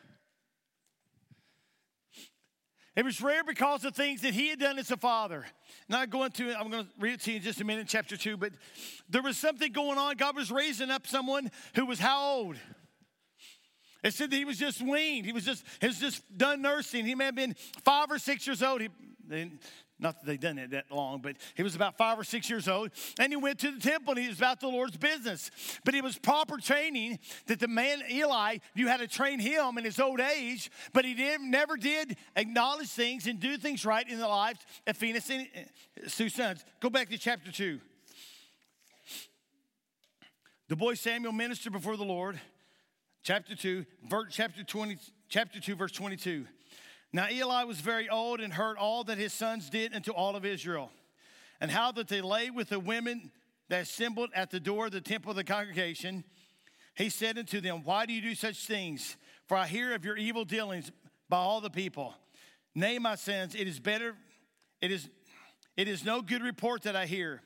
It 2.97 3.05
was 3.05 3.21
rare 3.21 3.45
because 3.45 3.85
of 3.85 3.95
things 3.95 4.23
that 4.23 4.35
he 4.35 4.49
had 4.49 4.59
done 4.59 4.77
as 4.77 4.91
a 4.91 4.97
father. 4.97 5.47
Not 5.89 6.11
going 6.11 6.33
to, 6.33 6.53
I'm 6.59 6.69
going 6.69 6.85
to 6.85 6.91
read 6.99 7.15
it 7.15 7.21
to 7.21 7.31
you 7.31 7.37
in 7.37 7.43
just 7.45 7.61
a 7.61 7.65
minute, 7.65 7.87
chapter 7.87 8.17
two, 8.17 8.37
but 8.37 8.53
there 9.09 9.23
was 9.23 9.37
something 9.37 9.71
going 9.71 9.99
on. 9.99 10.17
God 10.17 10.35
was 10.35 10.51
raising 10.51 10.91
up 10.91 11.07
someone 11.07 11.51
who 11.77 11.87
was 11.87 12.01
how 12.01 12.21
old? 12.21 12.57
It 14.03 14.15
said 14.15 14.31
that 14.31 14.37
he 14.37 14.45
was 14.45 14.59
just 14.59 14.83
weaned. 14.83 15.27
He 15.27 15.33
was 15.33 15.45
just, 15.45 15.65
he 15.81 15.87
was 15.87 16.01
just 16.01 16.23
done 16.37 16.61
nursing. 16.61 17.05
He 17.05 17.15
may 17.15 17.27
have 17.27 17.37
been 17.37 17.55
five 17.85 18.11
or 18.11 18.19
six 18.19 18.47
years 18.47 18.65
old. 18.65 18.81
He, 18.81 18.89
not 19.99 20.21
that 20.21 20.27
they'd 20.27 20.41
done 20.41 20.59
it 20.59 20.71
that 20.71 20.91
long, 20.91 21.21
but 21.21 21.37
he 21.55 21.63
was 21.63 21.75
about 21.75 21.97
five 21.97 22.19
or 22.19 22.25
six 22.25 22.49
years 22.49 22.69
old. 22.69 22.91
And 23.19 23.33
he 23.33 23.37
went 23.37 23.59
to 23.61 23.71
the 23.71 23.81
temple 23.81 24.13
and 24.13 24.23
he 24.23 24.29
was 24.29 24.39
about 24.39 24.61
the 24.61 24.69
Lord's 24.69 24.97
business. 24.97 25.51
But 25.85 25.95
it 25.95 26.05
was 26.05 26.17
proper 26.17 26.59
training 26.59 27.19
that 27.47 27.59
the 27.59 27.69
man, 27.69 28.03
Eli, 28.11 28.59
you 28.75 28.89
had 28.89 29.01
to 29.01 29.09
train 29.09 29.41
him 29.41 29.79
in 29.79 29.85
his 29.85 29.99
old 29.99 30.21
age, 30.21 30.71
but 30.93 31.05
he 31.05 31.15
did, 31.15 31.41
never 31.41 31.77
did 31.77 32.17
acknowledge 32.37 32.89
things 32.89 33.27
and 33.27 33.41
do 33.41 33.57
things 33.57 33.85
right 33.85 34.09
in 34.09 34.19
the 34.19 34.29
lives 34.29 34.61
of 34.87 34.97
Phinehas 34.97 35.31
and 35.31 35.49
uh, 35.57 36.09
two 36.09 36.29
sons. 36.29 36.65
Go 36.81 36.91
back 36.91 37.09
to 37.09 37.19
chapter 37.19 37.51
2. 37.51 37.81
The 40.69 40.77
boy 40.77 40.95
Samuel 40.95 41.33
ministered 41.33 41.73
before 41.73 41.97
the 41.97 42.05
Lord 42.05 42.39
chapter 43.23 43.57
2, 43.57 43.85
chapter 44.31 44.63
20, 44.63 44.99
chapter 45.29 45.61
2, 45.61 45.75
verse 45.75 45.93
22. 45.93 46.47
Now 47.13 47.29
Eli 47.31 47.65
was 47.65 47.81
very 47.81 48.09
old 48.09 48.41
and 48.41 48.53
heard 48.53 48.77
all 48.77 49.05
that 49.05 49.19
his 49.19 49.33
sons 49.33 49.71
did 49.71 49.95
unto 49.95 50.13
all 50.13 50.37
of 50.37 50.45
Israel, 50.45 50.91
and 51.61 51.71
how 51.71 51.93
that 51.93 52.09
they 52.09 52.21
lay 52.21 52.51
with 52.51 52.69
the 52.69 52.81
women 52.81 53.31
that 53.69 53.83
assembled 53.83 54.31
at 54.35 54.51
the 54.51 54.61
door 54.61 54.87
of 54.87 54.93
the 54.93 55.01
temple 55.01 55.31
of 55.31 55.37
the 55.37 55.45
congregation. 55.45 56.25
He 56.95 57.09
said 57.09 57.39
unto 57.39 57.61
them, 57.61 57.83
Why 57.85 58.07
do 58.07 58.13
you 58.13 58.21
do 58.21 58.35
such 58.35 58.67
things? 58.67 59.17
For 59.47 59.57
I 59.57 59.67
hear 59.67 59.95
of 59.95 60.05
your 60.05 60.17
evil 60.17 60.45
dealings 60.45 60.91
by 61.29 61.39
all 61.39 61.61
the 61.61 61.71
people. 61.71 62.15
Nay, 62.75 62.99
my 62.99 63.15
sons, 63.15 63.55
it 63.55 63.67
is 63.67 63.81
better, 63.81 64.15
it 64.81 64.91
is, 64.91 65.09
it 65.77 65.89
is 65.89 66.05
no 66.05 66.21
good 66.23 66.43
report 66.43 66.83
that 66.83 66.97
I 66.97 67.07
hear. 67.07 67.43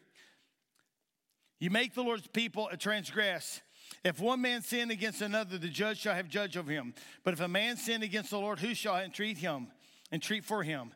You 1.61 1.71
make 1.71 1.95
the 1.95 2.03
Lord's 2.03 2.27
people 2.27 2.69
a 2.73 2.77
transgress 2.77 3.61
if 4.05 4.19
one 4.19 4.41
man 4.41 4.63
sin 4.63 4.91
against 4.91 5.23
another, 5.23 5.59
the 5.59 5.69
judge 5.69 5.99
shall 5.99 6.15
have 6.15 6.29
judge 6.29 6.57
of 6.57 6.67
him. 6.67 6.95
But 7.23 7.35
if 7.35 7.41
a 7.41 7.49
man 7.49 7.77
sin 7.77 8.03
against 8.03 8.31
the 8.31 8.39
Lord, 8.39 8.59
who 8.59 8.75
shall 8.75 8.97
entreat 8.97 9.39
him, 9.39 9.69
entreat 10.11 10.45
for 10.45 10.63
him? 10.63 10.93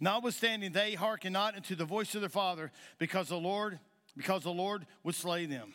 Notwithstanding, 0.00 0.72
they 0.72 0.94
hearken 0.94 1.32
not 1.32 1.54
unto 1.54 1.74
the 1.74 1.84
voice 1.84 2.14
of 2.14 2.22
their 2.22 2.30
father, 2.30 2.72
because 2.98 3.28
the 3.28 3.36
Lord, 3.36 3.78
because 4.16 4.42
the 4.42 4.50
Lord 4.50 4.86
would 5.04 5.14
slay 5.14 5.46
them. 5.46 5.74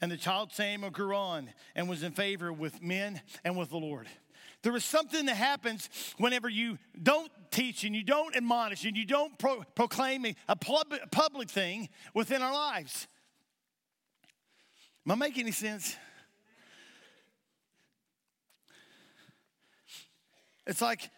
And 0.00 0.12
the 0.12 0.16
child 0.16 0.52
Samuel 0.52 0.90
grew 0.90 1.16
on 1.16 1.50
and 1.74 1.88
was 1.88 2.02
in 2.02 2.12
favor 2.12 2.52
with 2.52 2.82
men 2.82 3.20
and 3.44 3.56
with 3.56 3.70
the 3.70 3.78
Lord. 3.78 4.06
There 4.62 4.76
is 4.76 4.84
something 4.84 5.26
that 5.26 5.36
happens 5.36 5.88
whenever 6.18 6.48
you 6.48 6.78
don't 7.02 7.30
teach 7.50 7.84
and 7.84 7.94
you 7.94 8.02
don't 8.02 8.36
admonish 8.36 8.84
and 8.84 8.96
you 8.96 9.06
don't 9.06 9.38
pro- 9.38 9.62
proclaim 9.74 10.26
a 10.48 10.56
public 10.56 11.50
thing 11.50 11.88
within 12.14 12.42
our 12.42 12.52
lives. 12.52 13.08
Am 15.06 15.12
I 15.12 15.14
making 15.14 15.44
any 15.44 15.52
sense? 15.52 15.94
It's 20.66 20.82
like 20.82 21.10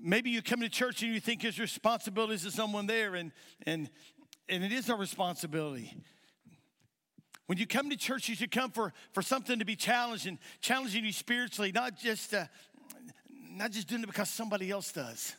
maybe 0.00 0.30
you 0.30 0.40
come 0.40 0.60
to 0.60 0.68
church 0.68 1.02
and 1.02 1.12
you 1.12 1.18
think 1.18 1.42
it's 1.42 1.58
responsibilities 1.58 2.46
of 2.46 2.52
someone 2.52 2.86
there, 2.86 3.16
and, 3.16 3.32
and, 3.66 3.90
and 4.48 4.62
it 4.62 4.70
is 4.70 4.88
our 4.88 4.96
responsibility. 4.96 5.92
When 7.46 7.58
you 7.58 7.66
come 7.66 7.90
to 7.90 7.96
church, 7.96 8.28
you 8.28 8.36
should 8.36 8.52
come 8.52 8.70
for, 8.70 8.92
for 9.12 9.20
something 9.20 9.58
to 9.58 9.64
be 9.64 9.74
challenged 9.74 10.28
and 10.28 10.38
challenging 10.60 11.04
you 11.04 11.12
spiritually, 11.12 11.72
not 11.72 11.98
just, 11.98 12.32
uh, 12.32 12.44
not 13.50 13.72
just 13.72 13.88
doing 13.88 14.04
it 14.04 14.06
because 14.06 14.30
somebody 14.30 14.70
else 14.70 14.92
does. 14.92 15.34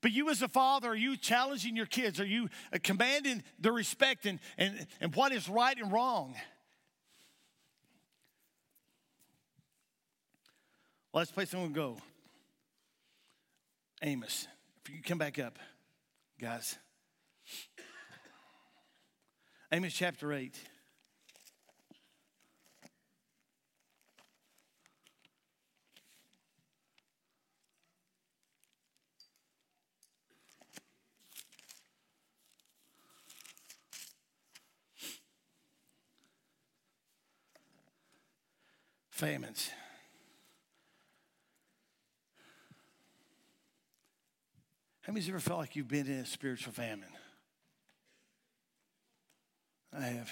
But 0.00 0.12
you, 0.12 0.30
as 0.30 0.42
a 0.42 0.48
father, 0.48 0.90
are 0.90 0.96
you 0.96 1.16
challenging 1.16 1.76
your 1.76 1.86
kids? 1.86 2.20
Are 2.20 2.26
you 2.26 2.48
uh, 2.72 2.78
commanding 2.82 3.42
the 3.58 3.72
respect 3.72 4.26
and, 4.26 4.38
and, 4.58 4.86
and 5.00 5.14
what 5.14 5.32
is 5.32 5.48
right 5.48 5.76
and 5.76 5.90
wrong? 5.90 6.34
Last 11.12 11.32
place 11.32 11.54
I'm 11.54 11.60
going 11.60 11.72
to 11.72 11.74
go 11.74 11.98
Amos. 14.02 14.46
If 14.84 14.94
you 14.94 15.02
come 15.02 15.18
back 15.18 15.38
up, 15.38 15.58
guys. 16.38 16.78
Amos 19.72 19.94
chapter 19.94 20.32
8. 20.32 20.54
Famines. 39.16 39.70
How 45.00 45.12
many's 45.14 45.26
ever 45.30 45.40
felt 45.40 45.58
like 45.58 45.74
you've 45.74 45.88
been 45.88 46.06
in 46.06 46.18
a 46.18 46.26
spiritual 46.26 46.74
famine? 46.74 47.08
I 49.90 50.02
have. 50.02 50.30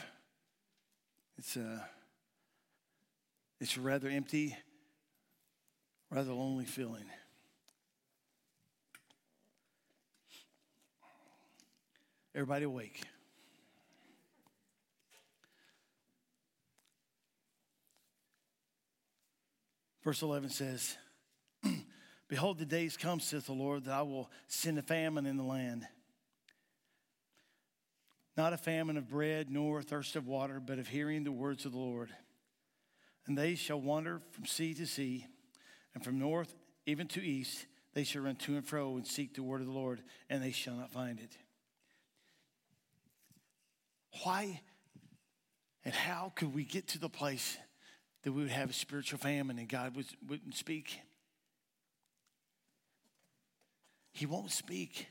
It's 1.39 1.57
a, 1.57 1.63
uh, 1.63 1.79
it's 3.59 3.75
a 3.79 3.81
rather 3.81 4.11
empty, 4.11 4.55
rather 6.11 6.35
lonely 6.35 6.67
feeling. 6.67 7.07
Everybody 12.35 12.67
awake. 12.67 13.01
Verse 20.05 20.21
11 20.21 20.51
says, 20.51 20.97
Behold, 22.29 22.59
the 22.59 22.67
days 22.67 22.97
come, 22.97 23.21
saith 23.21 23.47
the 23.47 23.53
Lord, 23.53 23.85
that 23.85 23.95
I 23.95 24.03
will 24.03 24.31
send 24.47 24.79
a 24.79 24.83
famine 24.83 25.25
in 25.25 25.37
the 25.37 25.43
land. 25.43 25.87
Not 28.37 28.53
a 28.53 28.59
famine 28.59 28.97
of 28.97 29.09
bread, 29.09 29.51
nor 29.51 29.83
thirst 29.83 30.17
of 30.17 30.27
water, 30.27 30.61
but 30.61 30.79
of 30.79 30.89
hearing 30.89 31.25
the 31.25 31.33
words 31.33 31.65
of 31.65 31.73
the 31.73 31.79
Lord. 31.79 32.11
And 33.27 33.39
they 33.39 33.55
shall 33.55 33.81
wander 33.81 34.21
from 34.33 34.45
sea 34.45 34.75
to 34.75 34.87
sea, 34.87 35.27
and 35.95 36.05
from 36.05 36.19
north 36.19 36.55
even 36.85 37.07
to 37.09 37.23
east. 37.23 37.67
They 37.95 38.05
shall 38.05 38.23
run 38.23 38.37
to 38.37 38.57
and 38.57 38.67
fro 38.67 38.97
and 38.97 39.07
seek 39.07 39.35
the 39.35 39.43
word 39.43 39.61
of 39.61 39.67
the 39.67 39.73
Lord, 39.73 40.03
and 40.29 40.43
they 40.43 40.51
shall 40.51 40.75
not 40.75 40.91
find 40.91 41.21
it. 41.21 41.39
Why 44.23 44.61
and 45.85 45.95
how 45.95 46.33
could 46.35 46.55
we 46.55 46.65
get 46.65 46.89
to 46.89 46.99
the 46.99 47.09
place 47.09 47.57
that 48.25 48.33
we 48.33 48.43
would 48.43 48.51
have 48.51 48.71
a 48.71 48.73
spiritual 48.73 49.19
famine 49.19 49.59
and 49.59 49.69
God 49.69 49.95
would, 49.95 50.07
wouldn't 50.27 50.57
speak? 50.57 50.99
He 54.13 54.27
won't 54.27 54.51
speak. 54.51 55.07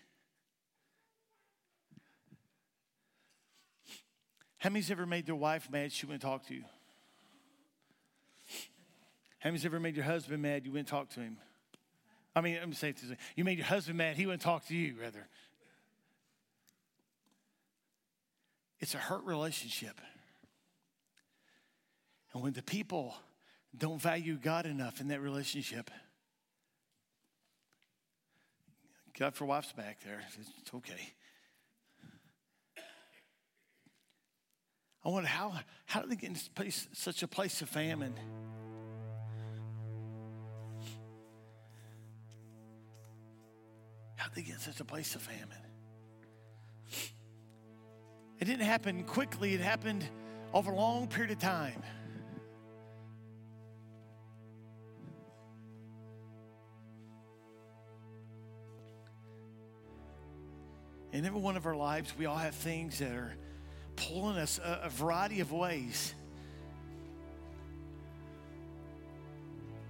How 4.57 4.69
many's 4.69 4.89
ever 4.89 5.05
made 5.05 5.25
their 5.25 5.35
wife 5.35 5.69
mad 5.69 5.91
she 5.91 6.05
wouldn't 6.05 6.23
talk 6.23 6.47
to 6.47 6.55
you? 6.55 6.63
How 9.39 9.49
many's 9.49 9.65
ever 9.65 9.79
made 9.79 9.95
your 9.95 10.05
husband 10.05 10.41
mad 10.41 10.65
you 10.65 10.71
wouldn't 10.71 10.87
talk 10.87 11.09
to 11.11 11.19
him? 11.19 11.37
I 12.35 12.41
mean, 12.41 12.55
let 12.55 12.67
me 12.67 12.73
say 12.73 12.93
this. 12.93 13.03
You 13.35 13.43
made 13.43 13.57
your 13.57 13.67
husband 13.67 13.97
mad, 13.97 14.15
he 14.15 14.25
wouldn't 14.25 14.41
talk 14.41 14.65
to 14.67 14.75
you, 14.75 14.95
rather. 14.99 15.27
It's 18.79 18.95
a 18.95 18.97
hurt 18.97 19.23
relationship. 19.25 19.99
And 22.33 22.41
when 22.41 22.53
the 22.53 22.63
people 22.63 23.15
don't 23.77 24.01
value 24.01 24.37
God 24.37 24.65
enough 24.65 25.01
in 25.01 25.09
that 25.09 25.21
relationship, 25.21 25.91
God 29.17 29.35
for 29.35 29.45
wife's 29.45 29.71
back 29.73 29.99
there. 30.03 30.21
It's 30.39 30.73
okay. 30.73 31.13
I 35.05 35.09
wonder 35.09 35.27
how 35.27 35.53
how 35.85 36.01
did 36.01 36.09
they 36.11 36.15
get 36.15 36.29
in 36.29 36.37
place, 36.55 36.87
such 36.93 37.23
a 37.23 37.27
place 37.27 37.61
of 37.61 37.69
famine? 37.69 38.15
How 44.15 44.29
did 44.29 44.35
they 44.35 44.41
get 44.49 44.61
such 44.61 44.79
a 44.79 44.85
place 44.85 45.13
of 45.15 45.21
famine? 45.21 45.57
It 48.39 48.45
didn't 48.45 48.65
happen 48.65 49.03
quickly, 49.03 49.53
it 49.53 49.59
happened 49.59 50.07
over 50.53 50.71
a 50.71 50.75
long 50.75 51.07
period 51.07 51.31
of 51.31 51.39
time. 51.39 51.83
In 61.13 61.27
every 61.27 61.39
one 61.39 61.55
of 61.55 61.67
our 61.67 61.75
lives, 61.75 62.11
we 62.17 62.25
all 62.25 62.37
have 62.37 62.55
things 62.55 62.97
that 62.97 63.11
are 63.11 63.35
pulling 63.95 64.35
us 64.35 64.57
a, 64.57 64.81
a 64.85 64.89
variety 64.89 65.41
of 65.41 65.51
ways. 65.51 66.15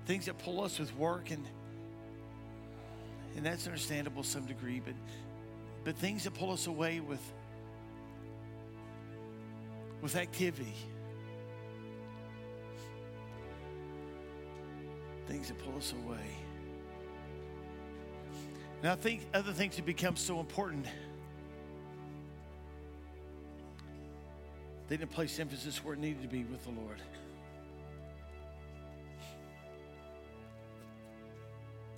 Things 0.06 0.26
that 0.26 0.38
pull 0.38 0.62
us 0.62 0.80
with 0.80 0.94
work 0.98 1.32
and 1.32 1.44
and 3.36 3.44
that's 3.44 3.66
understandable 3.66 4.22
to 4.22 4.30
some 4.30 4.46
degree, 4.46 4.82
but 4.84 4.94
but 5.86 5.96
things 5.96 6.26
that 6.26 6.34
pull 6.34 6.52
us 6.52 6.68
away 6.68 7.00
with 7.00 7.22
with 10.02 10.18
activity. 10.18 10.74
Things 15.30 15.48
that 15.48 15.58
pull 15.60 15.78
us 15.78 15.94
away. 16.06 16.38
And 18.82 18.92
I 18.92 18.96
think 18.96 19.22
other 19.34 19.54
things 19.54 19.78
have 19.78 19.86
become 19.86 20.18
so 20.18 20.42
important. 20.42 20.86
They 24.94 24.98
didn't 24.98 25.14
place 25.14 25.40
emphasis 25.40 25.84
where 25.84 25.96
it 25.96 26.00
needed 26.00 26.22
to 26.22 26.28
be 26.28 26.44
with 26.44 26.64
the 26.66 26.70
Lord. 26.70 27.02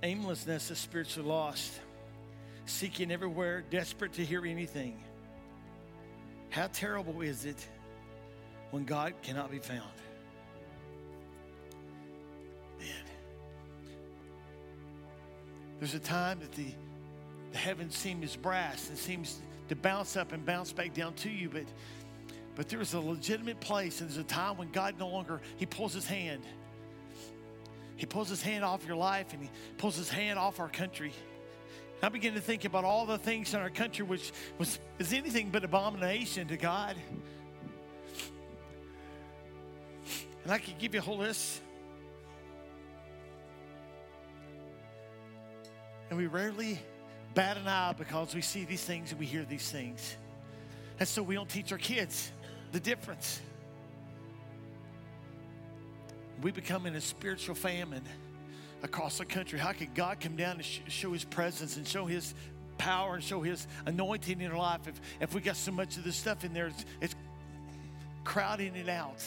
Aimlessness 0.01 0.71
is 0.71 0.77
spiritually 0.77 1.27
lost, 1.27 1.73
seeking 2.65 3.11
everywhere, 3.11 3.65
desperate 3.69 4.13
to 4.13 4.23
hear 4.23 4.45
anything. 4.45 5.03
How 6.51 6.67
terrible 6.71 7.19
is 7.19 7.43
it 7.43 7.67
when 8.71 8.85
God 8.85 9.13
cannot 9.21 9.51
be 9.51 9.59
found? 9.59 9.83
There's 15.79 15.95
a 15.95 15.99
time 15.99 16.39
that 16.39 16.53
the, 16.53 16.67
the 17.51 17.57
heavens 17.57 17.97
seem 17.97 18.23
as 18.23 18.37
brass 18.37 18.87
and 18.87 18.97
seems 18.97 19.41
to 19.67 19.75
bounce 19.75 20.15
up 20.15 20.31
and 20.31 20.45
bounce 20.45 20.71
back 20.71 20.93
down 20.93 21.13
to 21.15 21.29
you, 21.29 21.49
but 21.49 21.65
but 22.55 22.69
there 22.69 22.81
is 22.81 22.93
a 22.93 22.99
legitimate 22.99 23.59
place, 23.59 23.99
and 23.99 24.09
there's 24.09 24.17
a 24.17 24.23
time 24.23 24.57
when 24.57 24.71
God 24.71 24.95
no 24.97 25.09
longer, 25.09 25.41
He 25.57 25.65
pulls 25.65 25.93
His 25.93 26.07
hand. 26.07 26.43
He 27.97 28.05
pulls 28.05 28.29
His 28.29 28.41
hand 28.41 28.63
off 28.63 28.85
your 28.85 28.95
life 28.95 29.33
and 29.33 29.43
He 29.43 29.49
pulls 29.77 29.95
His 29.95 30.09
hand 30.09 30.39
off 30.39 30.59
our 30.59 30.69
country. 30.69 31.13
And 31.95 32.03
I 32.03 32.09
begin 32.09 32.33
to 32.33 32.41
think 32.41 32.65
about 32.65 32.83
all 32.83 33.05
the 33.05 33.17
things 33.17 33.53
in 33.53 33.59
our 33.59 33.69
country 33.69 34.05
which 34.05 34.31
was 34.57 34.79
is 34.99 35.13
anything 35.13 35.49
but 35.49 35.63
abomination 35.63 36.47
to 36.49 36.57
God. 36.57 36.95
And 40.43 40.51
I 40.51 40.57
could 40.57 40.77
give 40.77 40.93
you 40.93 40.99
a 40.99 41.03
whole 41.03 41.17
list. 41.17 41.61
And 46.09 46.19
we 46.19 46.27
rarely 46.27 46.79
bat 47.33 47.57
an 47.57 47.67
eye 47.67 47.95
because 47.97 48.35
we 48.35 48.41
see 48.41 48.63
these 48.63 48.83
things 48.83 49.11
and 49.11 49.19
we 49.19 49.25
hear 49.25 49.43
these 49.43 49.69
things. 49.71 50.15
And 50.99 51.07
so 51.07 51.23
we 51.23 51.35
don't 51.35 51.49
teach 51.49 51.71
our 51.71 51.77
kids 51.77 52.31
the 52.75 52.81
difference. 52.81 53.39
We 56.41 56.51
become 56.51 56.85
in 56.85 56.95
a 56.95 56.99
spiritual 56.99 57.55
famine 57.55 58.03
across 58.83 59.17
the 59.17 59.23
country. 59.23 59.57
How 59.57 59.71
could 59.71 59.95
God 59.95 60.19
come 60.19 60.35
down 60.35 60.57
and 60.57 60.65
sh- 60.65 60.81
show 60.89 61.13
His 61.13 61.23
presence 61.23 61.77
and 61.77 61.87
show 61.87 62.05
His 62.05 62.33
power 62.77 63.15
and 63.15 63.23
show 63.23 63.41
His 63.41 63.65
anointing 63.85 64.41
in 64.41 64.51
our 64.51 64.57
life 64.57 64.89
if, 64.89 64.99
if 65.21 65.33
we 65.33 65.39
got 65.39 65.55
so 65.55 65.71
much 65.71 65.95
of 65.95 66.03
this 66.03 66.17
stuff 66.17 66.43
in 66.43 66.53
there, 66.53 66.67
it's, 66.67 66.85
it's 66.99 67.15
crowding 68.25 68.75
it 68.75 68.89
out. 68.89 69.23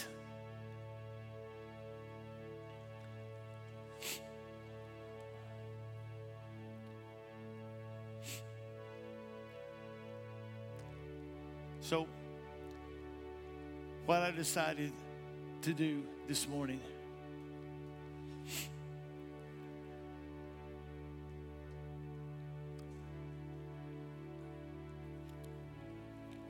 So, 11.80 12.06
what 14.08 14.22
I 14.22 14.30
decided 14.30 14.90
to 15.60 15.74
do 15.74 16.02
this 16.26 16.48
morning. 16.48 16.80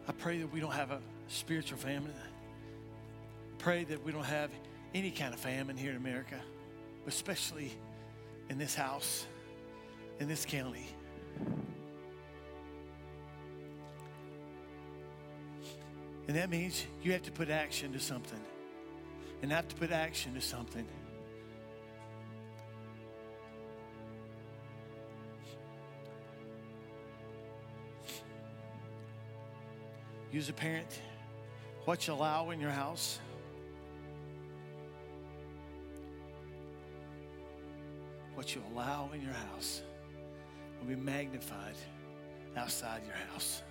I 0.06 0.12
pray 0.12 0.38
that 0.38 0.52
we 0.52 0.60
don't 0.60 0.70
have 0.70 0.92
a 0.92 1.00
spiritual 1.26 1.78
famine. 1.78 2.14
Pray 3.58 3.82
that 3.82 4.04
we 4.04 4.12
don't 4.12 4.22
have 4.22 4.52
any 4.94 5.10
kind 5.10 5.34
of 5.34 5.40
famine 5.40 5.76
here 5.76 5.90
in 5.90 5.96
America, 5.96 6.40
especially 7.08 7.72
in 8.50 8.58
this 8.58 8.76
house, 8.76 9.26
in 10.20 10.28
this 10.28 10.44
county. 10.44 10.86
And 16.28 16.36
that 16.36 16.50
means 16.50 16.86
you 17.02 17.12
have 17.12 17.22
to 17.22 17.32
put 17.32 17.48
action 17.48 17.92
to 17.94 17.98
something. 17.98 18.40
And 19.40 19.50
I 19.50 19.56
have 19.56 19.68
to 19.68 19.74
put 19.74 19.90
action 19.90 20.34
to 20.34 20.42
something. 20.42 20.86
You 30.30 30.38
as 30.38 30.50
a 30.50 30.52
parent, 30.52 31.00
what 31.86 32.06
you 32.06 32.12
allow 32.12 32.50
in 32.50 32.60
your 32.60 32.70
house. 32.70 33.18
What 38.34 38.54
you 38.54 38.62
allow 38.74 39.08
in 39.14 39.22
your 39.22 39.32
house 39.32 39.82
will 40.78 40.88
be 40.88 40.96
magnified 40.96 41.76
outside 42.54 43.00
your 43.06 43.16
house. 43.32 43.62